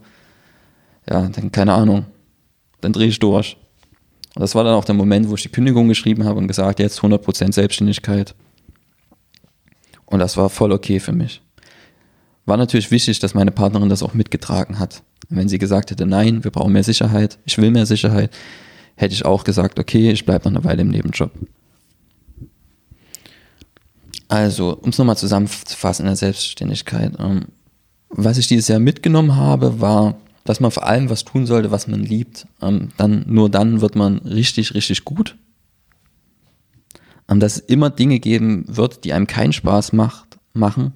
ja, 1.09 1.27
dann 1.27 1.51
keine 1.51 1.73
Ahnung, 1.73 2.05
dann 2.83 2.93
drehe 2.93 3.09
ich 3.09 3.19
durch. 3.19 3.57
Und 4.35 4.43
das 4.43 4.55
war 4.55 4.63
dann 4.63 4.75
auch 4.75 4.85
der 4.85 4.95
Moment, 4.95 5.31
wo 5.31 5.37
ich 5.37 5.43
die 5.43 5.49
Kündigung 5.49 5.89
geschrieben 5.89 6.27
habe 6.27 6.39
und 6.39 6.49
gesagt, 6.49 6.81
jetzt 6.81 7.01
100% 7.01 7.55
Selbstständigkeit. 7.55 8.35
Und 10.05 10.19
das 10.19 10.37
war 10.37 10.51
voll 10.51 10.73
okay 10.73 11.01
für 11.01 11.13
mich. 11.13 11.41
War 12.47 12.57
natürlich 12.57 12.91
wichtig, 12.91 13.19
dass 13.19 13.35
meine 13.35 13.51
Partnerin 13.51 13.89
das 13.89 14.03
auch 14.03 14.15
mitgetragen 14.15 14.79
hat. 14.79 15.03
wenn 15.29 15.49
sie 15.49 15.59
gesagt 15.59 15.91
hätte, 15.91 16.07
nein, 16.07 16.45
wir 16.45 16.53
brauchen 16.53 16.73
mehr 16.73 16.85
Sicherheit, 16.85 17.39
ich 17.45 17.59
will 17.59 17.73
mehr 17.73 17.87
Sicherheit, 17.87 18.31
hätte 18.95 19.13
ich 19.13 19.25
auch 19.25 19.43
gesagt, 19.43 19.81
okay, 19.81 20.13
ich 20.13 20.25
bleibe 20.25 20.45
noch 20.45 20.61
eine 20.61 20.65
Weile 20.65 20.83
im 20.83 20.89
Nebenjob. 20.89 21.33
Also, 24.29 24.79
um 24.81 24.91
es 24.91 24.99
nochmal 24.99 25.17
zusammenzufassen 25.17 26.05
in 26.05 26.11
der 26.11 26.17
Selbstständigkeit. 26.17 27.13
Ähm, 27.19 27.47
was 28.09 28.39
ich 28.39 28.47
dieses 28.47 28.69
Jahr 28.69 28.79
mitgenommen 28.79 29.35
habe, 29.37 29.81
war 29.81 30.17
dass 30.47 30.61
man 30.61 30.71
vor 30.71 30.87
allem 30.87 31.11
was 31.11 31.25
tun 31.25 31.45
sollte, 31.47 31.71
was 31.71 31.87
man 31.87 32.01
liebt. 32.01 32.47
Ähm, 32.63 32.89
dann, 32.97 33.25
nur 33.27 33.51
dann 33.51 33.81
wird 33.81 33.97
man 33.97 34.19
richtig, 34.19 34.75
richtig 34.75 35.05
gut. 35.05 35.37
ähm, 37.29 37.41
dass 37.41 37.57
es 37.57 37.59
immer 37.59 37.91
Dinge 37.91 38.21
geben 38.21 38.65
wird, 38.69 39.05
die 39.05 39.13
einem 39.13 39.27
keinen 39.27 39.53
Spaß 39.53 39.93
macht, 39.93 40.39
machen. 40.53 40.95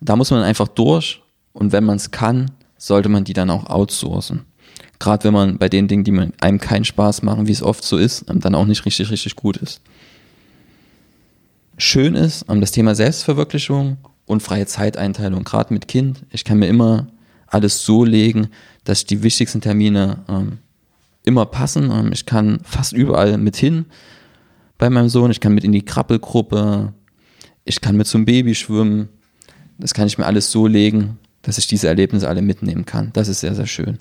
Da 0.00 0.16
muss 0.16 0.30
man 0.30 0.42
einfach 0.42 0.68
durch 0.68 1.22
und 1.52 1.72
wenn 1.72 1.84
man 1.84 1.96
es 1.96 2.10
kann, 2.10 2.50
sollte 2.78 3.08
man 3.08 3.24
die 3.24 3.32
dann 3.32 3.50
auch 3.50 3.66
outsourcen. 3.66 4.46
Gerade 4.98 5.24
wenn 5.24 5.34
man 5.34 5.58
bei 5.58 5.68
den 5.68 5.88
Dingen, 5.88 6.04
die 6.04 6.32
einem 6.40 6.60
keinen 6.60 6.84
Spaß 6.84 7.22
machen, 7.22 7.46
wie 7.46 7.52
es 7.52 7.62
oft 7.62 7.84
so 7.84 7.96
ist, 7.96 8.24
dann 8.26 8.54
auch 8.54 8.66
nicht 8.66 8.84
richtig, 8.84 9.10
richtig 9.10 9.36
gut 9.36 9.56
ist. 9.56 9.80
Schön 11.78 12.14
ist 12.14 12.44
das 12.46 12.72
Thema 12.72 12.94
Selbstverwirklichung 12.94 13.96
und 14.26 14.42
freie 14.42 14.66
Zeiteinteilung, 14.66 15.44
gerade 15.44 15.72
mit 15.72 15.88
Kind. 15.88 16.24
Ich 16.30 16.44
kann 16.44 16.58
mir 16.58 16.68
immer 16.68 17.08
alles 17.46 17.82
so 17.82 18.04
legen, 18.04 18.48
dass 18.84 19.04
die 19.04 19.22
wichtigsten 19.22 19.60
Termine 19.60 20.18
ähm, 20.28 20.58
immer 21.24 21.46
passen. 21.46 21.90
Ähm, 21.90 22.12
ich 22.12 22.26
kann 22.26 22.60
fast 22.64 22.92
überall 22.92 23.38
mit 23.38 23.56
hin 23.56 23.86
bei 24.78 24.88
meinem 24.88 25.08
Sohn. 25.08 25.30
Ich 25.30 25.40
kann 25.40 25.54
mit 25.54 25.64
in 25.64 25.72
die 25.72 25.84
Krabbelgruppe. 25.84 26.92
Ich 27.64 27.80
kann 27.80 27.96
mit 27.96 28.06
zum 28.06 28.24
Baby 28.24 28.54
schwimmen. 28.54 29.08
Das 29.80 29.94
kann 29.94 30.06
ich 30.06 30.18
mir 30.18 30.26
alles 30.26 30.50
so 30.50 30.66
legen, 30.66 31.18
dass 31.42 31.58
ich 31.58 31.66
diese 31.66 31.88
Erlebnisse 31.88 32.28
alle 32.28 32.42
mitnehmen 32.42 32.84
kann. 32.84 33.10
Das 33.12 33.28
ist 33.28 33.40
sehr, 33.40 33.54
sehr 33.54 33.66
schön. 33.66 33.98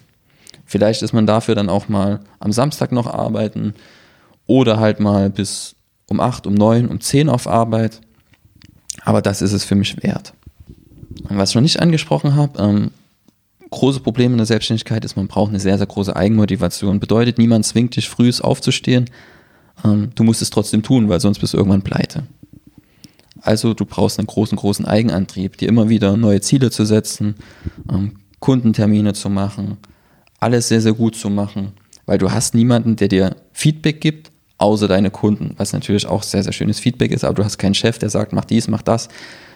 Vielleicht 0.65 1.01
ist 1.01 1.13
man 1.13 1.25
dafür 1.25 1.55
dann 1.55 1.69
auch 1.69 1.89
mal 1.89 2.19
am 2.39 2.51
Samstag 2.51 2.91
noch 2.91 3.07
arbeiten 3.07 3.73
oder 4.45 4.79
halt 4.79 4.99
mal 4.99 5.29
bis 5.29 5.75
um 6.07 6.19
acht, 6.19 6.45
um 6.45 6.53
neun, 6.53 6.87
um 6.87 6.99
zehn 6.99 7.29
auf 7.29 7.47
Arbeit. 7.47 8.01
Aber 9.03 9.21
das 9.21 9.41
ist 9.41 9.53
es 9.53 9.63
für 9.63 9.75
mich 9.75 10.01
wert. 10.03 10.33
Was 11.23 11.49
ich 11.49 11.55
noch 11.55 11.61
nicht 11.61 11.79
angesprochen 11.79 12.35
habe, 12.35 12.61
ähm, 12.61 12.91
große 13.69 13.99
Problem 13.99 14.31
in 14.31 14.37
der 14.37 14.47
Selbstständigkeit 14.47 15.05
ist, 15.05 15.15
man 15.15 15.27
braucht 15.27 15.49
eine 15.49 15.59
sehr, 15.59 15.77
sehr 15.77 15.87
große 15.87 16.15
Eigenmotivation. 16.15 16.99
Bedeutet, 16.99 17.37
niemand 17.37 17.65
zwingt 17.65 17.95
dich 17.95 18.09
früh 18.09 18.31
aufzustehen. 18.39 19.09
Ähm, 19.83 20.11
du 20.15 20.23
musst 20.23 20.41
es 20.41 20.49
trotzdem 20.49 20.83
tun, 20.83 21.09
weil 21.09 21.19
sonst 21.19 21.39
bist 21.39 21.53
du 21.53 21.57
irgendwann 21.57 21.81
pleite. 21.81 22.23
Also 23.41 23.73
du 23.73 23.85
brauchst 23.85 24.19
einen 24.19 24.27
großen, 24.27 24.57
großen 24.57 24.85
Eigenantrieb, 24.85 25.57
dir 25.57 25.69
immer 25.69 25.89
wieder 25.89 26.17
neue 26.17 26.41
Ziele 26.41 26.71
zu 26.71 26.85
setzen, 26.85 27.35
ähm, 27.91 28.17
Kundentermine 28.39 29.13
zu 29.13 29.29
machen, 29.29 29.77
alles 30.39 30.69
sehr, 30.69 30.81
sehr 30.81 30.93
gut 30.93 31.15
zu 31.15 31.29
machen, 31.29 31.73
weil 32.05 32.17
du 32.17 32.31
hast 32.31 32.53
niemanden, 32.53 32.95
der 32.95 33.07
dir 33.07 33.35
Feedback 33.51 34.01
gibt, 34.01 34.31
außer 34.57 34.87
deine 34.87 35.11
Kunden, 35.11 35.53
was 35.57 35.73
natürlich 35.73 36.05
auch 36.05 36.23
sehr, 36.23 36.43
sehr 36.43 36.53
schönes 36.53 36.79
Feedback 36.79 37.11
ist, 37.11 37.23
aber 37.23 37.35
du 37.35 37.43
hast 37.43 37.57
keinen 37.57 37.75
Chef, 37.75 37.97
der 37.97 38.09
sagt, 38.09 38.33
mach 38.33 38.45
dies, 38.45 38.67
mach 38.67 38.81
das. 38.81 39.09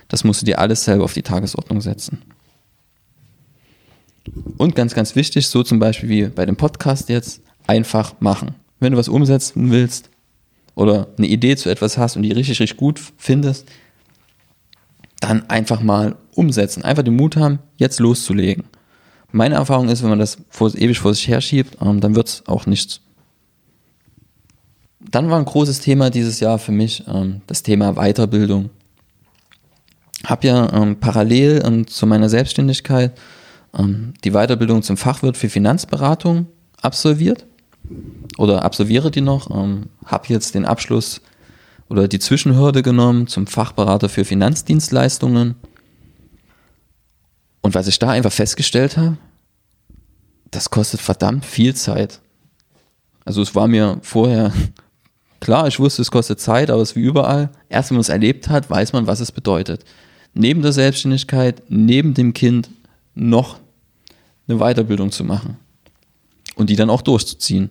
Das 0.07 0.23
musst 0.23 0.41
du 0.41 0.45
dir 0.45 0.59
alles 0.59 0.83
selber 0.83 1.05
auf 1.05 1.13
die 1.13 1.23
Tagesordnung 1.23 1.81
setzen. 1.81 2.21
Und 4.57 4.75
ganz, 4.75 4.93
ganz 4.93 5.15
wichtig, 5.15 5.47
so 5.47 5.63
zum 5.63 5.79
Beispiel 5.79 6.09
wie 6.09 6.23
bei 6.25 6.45
dem 6.45 6.55
Podcast 6.55 7.09
jetzt, 7.09 7.41
einfach 7.67 8.19
machen. 8.19 8.55
Wenn 8.79 8.93
du 8.93 8.97
was 8.97 9.09
umsetzen 9.09 9.71
willst 9.71 10.09
oder 10.75 11.07
eine 11.17 11.27
Idee 11.27 11.55
zu 11.55 11.69
etwas 11.69 11.97
hast 11.97 12.15
und 12.15 12.23
die 12.23 12.31
richtig, 12.31 12.59
richtig 12.59 12.77
gut 12.77 12.99
findest, 13.17 13.67
dann 15.19 15.49
einfach 15.49 15.81
mal 15.81 16.15
umsetzen. 16.35 16.83
Einfach 16.83 17.03
den 17.03 17.15
Mut 17.15 17.35
haben, 17.35 17.59
jetzt 17.77 17.99
loszulegen. 17.99 18.65
Meine 19.31 19.55
Erfahrung 19.55 19.89
ist, 19.89 20.03
wenn 20.03 20.09
man 20.09 20.19
das 20.19 20.37
vor, 20.49 20.73
ewig 20.75 20.99
vor 20.99 21.13
sich 21.13 21.27
herschiebt, 21.27 21.77
ähm, 21.81 21.99
dann 21.99 22.15
wird 22.15 22.27
es 22.27 22.43
auch 22.47 22.65
nichts. 22.65 23.01
Dann 24.99 25.29
war 25.29 25.37
ein 25.37 25.45
großes 25.45 25.79
Thema 25.79 26.09
dieses 26.09 26.39
Jahr 26.39 26.59
für 26.59 26.71
mich 26.71 27.03
ähm, 27.07 27.41
das 27.47 27.63
Thema 27.63 27.93
Weiterbildung. 27.93 28.69
Habe 30.25 30.47
ja 30.47 30.71
ähm, 30.73 30.99
parallel 30.99 31.85
zu 31.87 32.07
meiner 32.07 32.29
Selbstständigkeit 32.29 33.11
die 34.23 34.31
Weiterbildung 34.31 34.83
zum 34.83 34.97
Fachwirt 34.97 35.35
für 35.35 35.49
Finanzberatung 35.49 36.45
absolviert 36.79 37.47
oder 38.37 38.63
absolviere 38.63 39.11
die 39.11 39.21
noch. 39.21 39.49
Ähm, 39.51 39.89
Habe 40.05 40.27
jetzt 40.29 40.55
den 40.55 40.65
Abschluss 40.65 41.21
oder 41.89 42.07
die 42.07 42.19
Zwischenhürde 42.19 42.81
genommen 42.81 43.27
zum 43.27 43.47
Fachberater 43.47 44.09
für 44.09 44.25
Finanzdienstleistungen. 44.25 45.55
Und 47.61 47.75
was 47.75 47.87
ich 47.87 47.99
da 47.99 48.09
einfach 48.09 48.31
festgestellt 48.31 48.97
habe, 48.97 49.17
das 50.51 50.69
kostet 50.69 51.01
verdammt 51.01 51.45
viel 51.45 51.75
Zeit. 51.75 52.19
Also 53.25 53.41
es 53.41 53.55
war 53.55 53.67
mir 53.67 53.99
vorher 54.01 54.51
klar, 55.39 55.67
ich 55.67 55.79
wusste, 55.79 56.01
es 56.01 56.11
kostet 56.11 56.39
Zeit, 56.39 56.69
aber 56.69 56.81
es 56.81 56.91
ist 56.91 56.95
wie 56.95 57.01
überall. 57.01 57.49
Erst 57.69 57.89
wenn 57.89 57.95
man 57.95 58.01
es 58.01 58.09
erlebt 58.09 58.49
hat, 58.49 58.69
weiß 58.69 58.93
man, 58.93 59.07
was 59.07 59.19
es 59.19 59.31
bedeutet. 59.31 59.85
Neben 60.33 60.61
der 60.61 60.71
Selbstständigkeit, 60.71 61.61
neben 61.69 62.13
dem 62.13 62.33
Kind 62.33 62.69
noch 63.13 63.59
eine 64.47 64.57
Weiterbildung 64.57 65.11
zu 65.11 65.23
machen 65.23 65.57
und 66.55 66.69
die 66.69 66.75
dann 66.75 66.89
auch 66.89 67.01
durchzuziehen. 67.01 67.69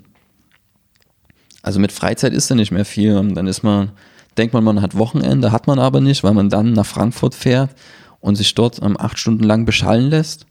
Also 1.62 1.80
mit 1.80 1.92
Freizeit 1.92 2.32
ist 2.32 2.50
da 2.50 2.54
nicht 2.54 2.72
mehr 2.72 2.84
viel. 2.84 3.14
Dann 3.34 3.46
ist 3.46 3.62
man, 3.62 3.92
denkt 4.36 4.52
man, 4.52 4.64
man 4.64 4.82
hat 4.82 4.96
Wochenende, 4.96 5.52
hat 5.52 5.66
man 5.66 5.78
aber 5.78 6.00
nicht, 6.00 6.24
weil 6.24 6.34
man 6.34 6.50
dann 6.50 6.72
nach 6.72 6.86
Frankfurt 6.86 7.34
fährt 7.34 7.70
und 8.20 8.36
sich 8.36 8.54
dort 8.54 8.78
um, 8.80 8.98
acht 8.98 9.18
Stunden 9.18 9.44
lang 9.44 9.64
beschallen 9.64 10.10
lässt 10.10 10.46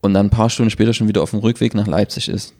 und 0.00 0.14
dann 0.14 0.26
ein 0.26 0.30
paar 0.30 0.50
Stunden 0.50 0.70
später 0.70 0.94
schon 0.94 1.08
wieder 1.08 1.22
auf 1.22 1.30
dem 1.30 1.40
Rückweg 1.40 1.74
nach 1.74 1.86
Leipzig 1.86 2.28
ist. 2.28 2.54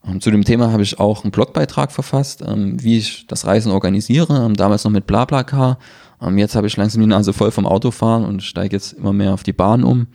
Und 0.00 0.22
zu 0.22 0.30
dem 0.30 0.44
Thema 0.44 0.70
habe 0.70 0.82
ich 0.82 1.00
auch 1.00 1.24
einen 1.24 1.32
Blogbeitrag 1.32 1.92
verfasst, 1.92 2.42
ähm, 2.46 2.82
wie 2.82 2.98
ich 2.98 3.26
das 3.26 3.46
Reisen 3.46 3.72
organisiere, 3.72 4.44
ähm, 4.44 4.54
damals 4.54 4.84
noch 4.84 4.92
mit 4.92 5.06
BlaBlaCar 5.06 5.78
ähm, 6.20 6.38
jetzt 6.38 6.56
habe 6.56 6.66
ich 6.66 6.76
langsam 6.76 7.00
die 7.00 7.06
Nase 7.06 7.32
voll 7.32 7.50
vom 7.50 7.66
Autofahren 7.66 8.24
und 8.24 8.42
steige 8.42 8.76
jetzt 8.76 8.92
immer 8.92 9.12
mehr 9.12 9.34
auf 9.34 9.42
die 9.42 9.52
Bahn 9.52 9.84
um. 9.84 10.08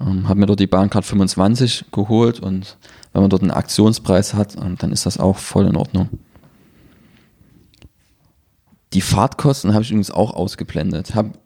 Ähm, 0.00 0.28
habe 0.28 0.40
mir 0.40 0.46
dort 0.46 0.60
die 0.60 0.66
Bahncard 0.66 1.04
25 1.04 1.86
geholt 1.90 2.40
und 2.40 2.76
wenn 3.12 3.22
man 3.22 3.30
dort 3.30 3.42
einen 3.42 3.50
Aktionspreis 3.50 4.34
hat, 4.34 4.56
ähm, 4.56 4.76
dann 4.78 4.92
ist 4.92 5.06
das 5.06 5.18
auch 5.18 5.38
voll 5.38 5.66
in 5.66 5.76
Ordnung. 5.76 6.08
Die 8.92 9.00
Fahrtkosten 9.00 9.72
habe 9.72 9.82
ich 9.82 9.90
übrigens 9.90 10.10
auch 10.10 10.34
ausgeblendet. 10.34 11.14
Hab, 11.14 11.38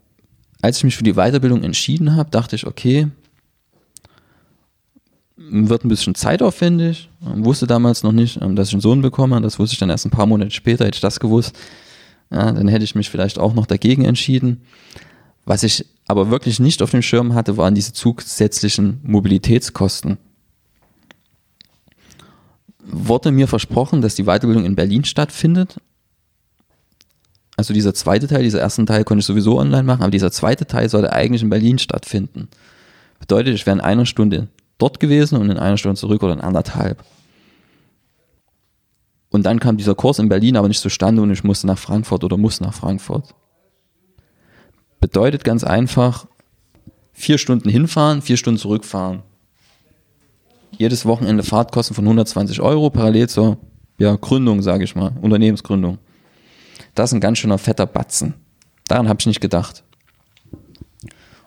als 0.62 0.78
ich 0.78 0.84
mich 0.84 0.96
für 0.96 1.04
die 1.04 1.14
Weiterbildung 1.14 1.62
entschieden 1.62 2.16
habe, 2.16 2.30
dachte 2.30 2.56
ich, 2.56 2.66
okay, 2.66 3.08
wird 5.36 5.84
ein 5.84 5.88
bisschen 5.88 6.14
zeitaufwendig. 6.14 7.08
Ähm, 7.24 7.44
wusste 7.44 7.66
damals 7.66 8.02
noch 8.02 8.12
nicht, 8.12 8.40
ähm, 8.42 8.56
dass 8.56 8.68
ich 8.68 8.74
einen 8.74 8.82
Sohn 8.82 9.00
bekomme. 9.00 9.40
Das 9.40 9.58
wusste 9.58 9.74
ich 9.74 9.80
dann 9.80 9.90
erst 9.90 10.06
ein 10.06 10.10
paar 10.10 10.26
Monate 10.26 10.50
später, 10.50 10.84
hätte 10.84 10.96
ich 10.96 11.00
das 11.00 11.20
gewusst. 11.20 11.56
Ja, 12.30 12.52
dann 12.52 12.68
hätte 12.68 12.84
ich 12.84 12.94
mich 12.94 13.10
vielleicht 13.10 13.38
auch 13.38 13.54
noch 13.54 13.66
dagegen 13.66 14.04
entschieden. 14.04 14.62
Was 15.44 15.62
ich 15.62 15.86
aber 16.10 16.28
wirklich 16.28 16.58
nicht 16.58 16.82
auf 16.82 16.90
dem 16.90 17.02
Schirm 17.02 17.34
hatte, 17.34 17.56
waren 17.56 17.76
diese 17.76 17.92
zusätzlichen 17.92 19.00
Mobilitätskosten. 19.04 20.18
Wurde 22.82 23.30
mir 23.30 23.46
versprochen, 23.46 24.02
dass 24.02 24.16
die 24.16 24.24
Weiterbildung 24.24 24.64
in 24.64 24.74
Berlin 24.74 25.04
stattfindet. 25.04 25.76
Also 27.56 27.72
dieser 27.72 27.94
zweite 27.94 28.26
Teil, 28.26 28.42
dieser 28.42 28.60
ersten 28.60 28.86
Teil 28.86 29.04
konnte 29.04 29.20
ich 29.20 29.26
sowieso 29.26 29.58
online 29.58 29.84
machen, 29.84 30.02
aber 30.02 30.10
dieser 30.10 30.32
zweite 30.32 30.66
Teil 30.66 30.88
sollte 30.88 31.12
eigentlich 31.12 31.42
in 31.42 31.50
Berlin 31.50 31.78
stattfinden. 31.78 32.48
Bedeutet, 33.20 33.54
ich 33.54 33.64
wäre 33.66 33.76
in 33.76 33.82
einer 33.82 34.06
Stunde 34.06 34.48
dort 34.78 34.98
gewesen 34.98 35.38
und 35.38 35.48
in 35.48 35.58
einer 35.58 35.76
Stunde 35.76 35.96
zurück 35.96 36.24
oder 36.24 36.32
in 36.32 36.40
anderthalb. 36.40 37.04
Und 39.28 39.46
dann 39.46 39.60
kam 39.60 39.76
dieser 39.76 39.94
Kurs 39.94 40.18
in 40.18 40.28
Berlin 40.28 40.56
aber 40.56 40.66
nicht 40.66 40.80
zustande 40.80 41.22
und 41.22 41.30
ich 41.30 41.44
musste 41.44 41.68
nach 41.68 41.78
Frankfurt 41.78 42.24
oder 42.24 42.36
muss 42.36 42.60
nach 42.60 42.74
Frankfurt. 42.74 43.32
Bedeutet 45.10 45.42
ganz 45.42 45.64
einfach, 45.64 46.26
vier 47.12 47.36
Stunden 47.36 47.68
hinfahren, 47.68 48.22
vier 48.22 48.36
Stunden 48.36 48.58
zurückfahren. 48.58 49.22
Jedes 50.78 51.04
Wochenende 51.04 51.42
Fahrtkosten 51.42 51.96
von 51.96 52.04
120 52.04 52.60
Euro, 52.60 52.90
parallel 52.90 53.28
zur 53.28 53.58
ja, 53.98 54.14
Gründung, 54.14 54.62
sage 54.62 54.84
ich 54.84 54.94
mal, 54.94 55.12
Unternehmensgründung. 55.20 55.98
Das 56.94 57.10
ist 57.10 57.14
ein 57.14 57.20
ganz 57.20 57.38
schöner 57.38 57.58
fetter 57.58 57.86
Batzen. 57.86 58.34
Daran 58.86 59.08
habe 59.08 59.18
ich 59.20 59.26
nicht 59.26 59.40
gedacht. 59.40 59.82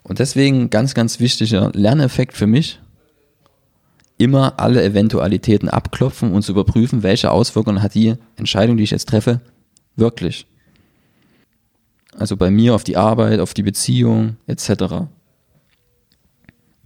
Und 0.04 0.20
deswegen 0.20 0.70
ganz, 0.70 0.94
ganz 0.94 1.22
wichtiger 1.22 1.72
Lerneffekt 1.74 2.36
für 2.36 2.48
mich, 2.48 2.82
immer 4.18 4.60
alle 4.60 4.84
Eventualitäten 4.84 5.70
abklopfen 5.70 6.34
und 6.34 6.42
zu 6.42 6.52
überprüfen, 6.52 7.02
welche 7.02 7.32
Auswirkungen 7.32 7.82
hat 7.82 7.96
die 7.96 8.16
Entscheidung, 8.36 8.76
die 8.76 8.84
ich 8.84 8.92
jetzt 8.92 9.08
treffe, 9.08 9.40
wirklich. 9.96 10.48
Also 12.18 12.38
bei 12.38 12.52
mir 12.52 12.76
auf 12.76 12.84
die 12.84 12.98
Arbeit, 12.98 13.40
auf 13.40 13.54
die 13.54 13.64
Beziehung 13.64 14.38
etc. 14.48 14.70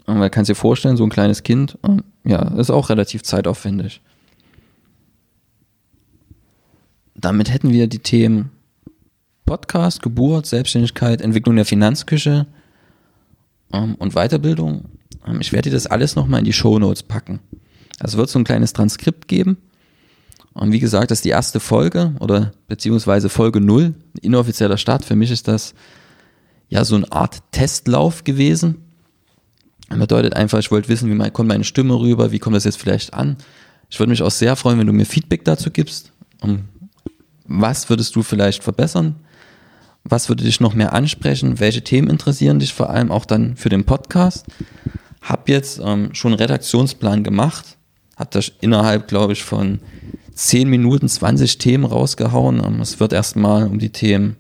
Und 0.05 0.17
man 0.17 0.31
kann 0.31 0.45
sich 0.45 0.57
vorstellen, 0.57 0.97
so 0.97 1.03
ein 1.03 1.09
kleines 1.09 1.43
Kind, 1.43 1.77
ähm, 1.83 2.03
ja, 2.23 2.41
ist 2.57 2.69
auch 2.69 2.89
relativ 2.89 3.23
zeitaufwendig. 3.23 4.01
Damit 7.15 7.51
hätten 7.51 7.71
wir 7.71 7.87
die 7.87 7.99
Themen 7.99 8.51
Podcast, 9.45 10.01
Geburt, 10.01 10.45
Selbstständigkeit, 10.45 11.21
Entwicklung 11.21 11.55
der 11.55 11.65
Finanzküche 11.65 12.47
ähm, 13.73 13.95
und 13.95 14.13
Weiterbildung 14.13 14.85
ähm, 15.27 15.41
ich 15.41 15.51
werde 15.51 15.69
dir 15.69 15.75
das 15.75 15.87
alles 15.87 16.15
nochmal 16.15 16.39
in 16.39 16.45
die 16.45 16.53
Show 16.53 16.79
Notes 16.79 17.03
packen. 17.03 17.39
Es 17.99 18.17
wird 18.17 18.29
so 18.29 18.39
ein 18.39 18.45
kleines 18.45 18.73
Transkript 18.73 19.27
geben. 19.27 19.57
Und 20.57 20.71
wie 20.71 20.79
gesagt, 20.79 21.11
das 21.11 21.19
ist 21.19 21.25
die 21.25 21.29
erste 21.29 21.59
Folge 21.59 22.15
oder 22.19 22.51
beziehungsweise 22.67 23.29
Folge 23.29 23.61
0, 23.61 23.93
inoffizieller 24.21 24.77
Start. 24.77 25.05
Für 25.05 25.15
mich 25.15 25.29
ist 25.29 25.47
das 25.47 25.75
ja 26.67 26.83
so 26.83 26.95
eine 26.95 27.11
Art 27.11 27.43
Testlauf 27.51 28.23
gewesen. 28.23 28.83
Das 29.87 29.99
bedeutet 29.99 30.35
einfach, 30.35 30.57
ich 30.57 30.71
wollte 30.71 30.89
wissen, 30.89 31.11
wie 31.11 31.13
mein, 31.13 31.31
kommt 31.31 31.47
meine 31.47 31.63
Stimme 31.63 31.93
rüber, 31.93 32.31
wie 32.31 32.39
kommt 32.39 32.55
das 32.55 32.63
jetzt 32.63 32.79
vielleicht 32.79 33.13
an. 33.13 33.37
Ich 33.91 33.99
würde 33.99 34.09
mich 34.09 34.23
auch 34.23 34.31
sehr 34.31 34.55
freuen, 34.55 34.79
wenn 34.79 34.87
du 34.87 34.93
mir 34.93 35.05
Feedback 35.05 35.45
dazu 35.45 35.69
gibst. 35.69 36.11
Um, 36.41 36.65
was 37.45 37.87
würdest 37.91 38.15
du 38.15 38.23
vielleicht 38.23 38.63
verbessern? 38.63 39.15
Was 40.03 40.27
würde 40.27 40.43
dich 40.43 40.59
noch 40.59 40.73
mehr 40.73 40.91
ansprechen? 40.91 41.59
Welche 41.59 41.83
Themen 41.83 42.09
interessieren 42.09 42.57
dich 42.57 42.73
vor 42.73 42.89
allem 42.89 43.11
auch 43.11 43.25
dann 43.25 43.57
für 43.57 43.69
den 43.69 43.85
Podcast? 43.85 44.47
Hab 45.21 45.49
jetzt 45.49 45.79
ähm, 45.83 46.15
schon 46.15 46.31
einen 46.31 46.39
Redaktionsplan 46.39 47.23
gemacht, 47.23 47.77
hat 48.15 48.33
das 48.33 48.51
innerhalb, 48.59 49.07
glaube 49.07 49.33
ich, 49.33 49.43
von 49.43 49.79
10 50.37 50.69
Minuten 50.69 51.09
20 51.09 51.57
Themen 51.57 51.83
rausgehauen. 51.83 52.63
Ähm, 52.63 52.79
es 52.79 52.99
wird 52.99 53.11
erstmal 53.11 53.67
um 53.67 53.79
die 53.79 53.89
Themen 53.89 54.37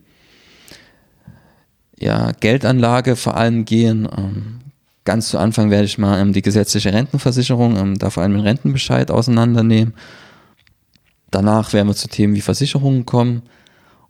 ja, 1.97 2.31
Geldanlage 2.39 3.15
vor 3.15 3.35
allem 3.35 3.65
gehen. 3.65 4.07
Ähm, 4.15 4.59
ganz 5.05 5.29
zu 5.29 5.39
Anfang 5.39 5.71
werde 5.71 5.85
ich 5.85 5.97
mal 5.97 6.19
ähm, 6.19 6.33
die 6.33 6.43
gesetzliche 6.43 6.93
Rentenversicherung, 6.93 7.97
da 7.97 8.11
vor 8.11 8.21
allem 8.21 8.33
den 8.33 8.41
Rentenbescheid 8.41 9.09
auseinandernehmen. 9.09 9.95
Danach 11.31 11.73
werden 11.73 11.87
wir 11.87 11.95
zu 11.95 12.07
Themen 12.07 12.35
wie 12.35 12.41
Versicherungen 12.41 13.07
kommen. 13.07 13.41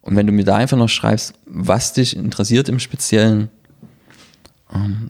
Und 0.02 0.17
wenn 0.17 0.28
du 0.28 0.34
mir 0.34 0.45
da 0.45 0.58
einfach 0.58 0.78
noch 0.78 0.89
schreibst, 0.89 1.36
was 1.45 1.93
dich 1.93 2.15
interessiert 2.15 2.69
im 2.69 2.80
Speziellen, 2.80 3.50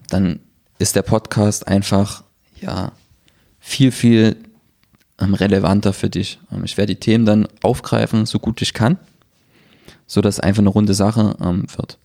dann 0.09 0.39
ist 0.79 0.95
der 0.95 1.01
Podcast 1.01 1.67
einfach 1.67 2.23
ja 2.61 2.93
viel, 3.59 3.91
viel 3.91 4.37
relevanter 5.19 5.93
für 5.93 6.09
dich. 6.09 6.39
Ähm, 6.51 6.63
ich 6.63 6.77
werde 6.77 6.93
die 6.95 6.99
Themen 6.99 7.25
dann 7.25 7.47
aufgreifen, 7.61 8.25
so 8.25 8.39
gut 8.39 8.61
ich 8.61 8.73
kann, 8.73 8.97
sodass 10.05 10.39
einfach 10.39 10.61
eine 10.61 10.69
runde 10.69 10.93
Sache 10.93 11.35
ähm, 11.41 11.65
wird. 11.75 11.97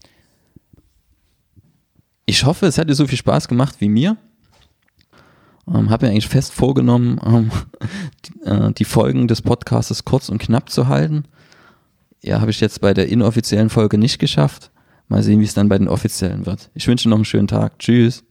Ich 2.27 2.45
hoffe, 2.45 2.67
es 2.67 2.79
hat 2.79 2.89
dir 2.89 2.95
so 2.95 3.07
viel 3.07 3.19
Spaß 3.19 3.49
gemacht 3.49 3.77
wie 3.81 3.89
mir. 3.89 4.17
Ähm, 5.69 5.91
habe 5.91 6.07
mir 6.07 6.13
eigentlich 6.13 6.29
fest 6.29 6.53
vorgenommen, 6.53 7.21
ähm, 7.25 7.51
die, 8.25 8.41
äh, 8.49 8.73
die 8.73 8.85
Folgen 8.85 9.29
des 9.29 9.43
Podcasts 9.43 10.05
kurz 10.05 10.29
und 10.29 10.39
knapp 10.39 10.71
zu 10.71 10.89
halten. 10.89 11.25
Ja, 12.23 12.41
habe 12.41 12.51
ich 12.51 12.61
jetzt 12.61 12.81
bei 12.81 12.95
der 12.95 13.09
inoffiziellen 13.09 13.71
Folge 13.71 13.99
nicht 13.99 14.19
geschafft. 14.19 14.71
Mal 15.09 15.23
sehen, 15.23 15.41
wie 15.41 15.45
es 15.45 15.55
dann 15.55 15.69
bei 15.69 15.77
den 15.77 15.89
offiziellen 15.89 16.47
wird. 16.47 16.71
Ich 16.75 16.87
wünsche 16.87 17.09
noch 17.09 17.17
einen 17.17 17.25
schönen 17.25 17.49
Tag. 17.49 17.79
Tschüss. 17.79 18.25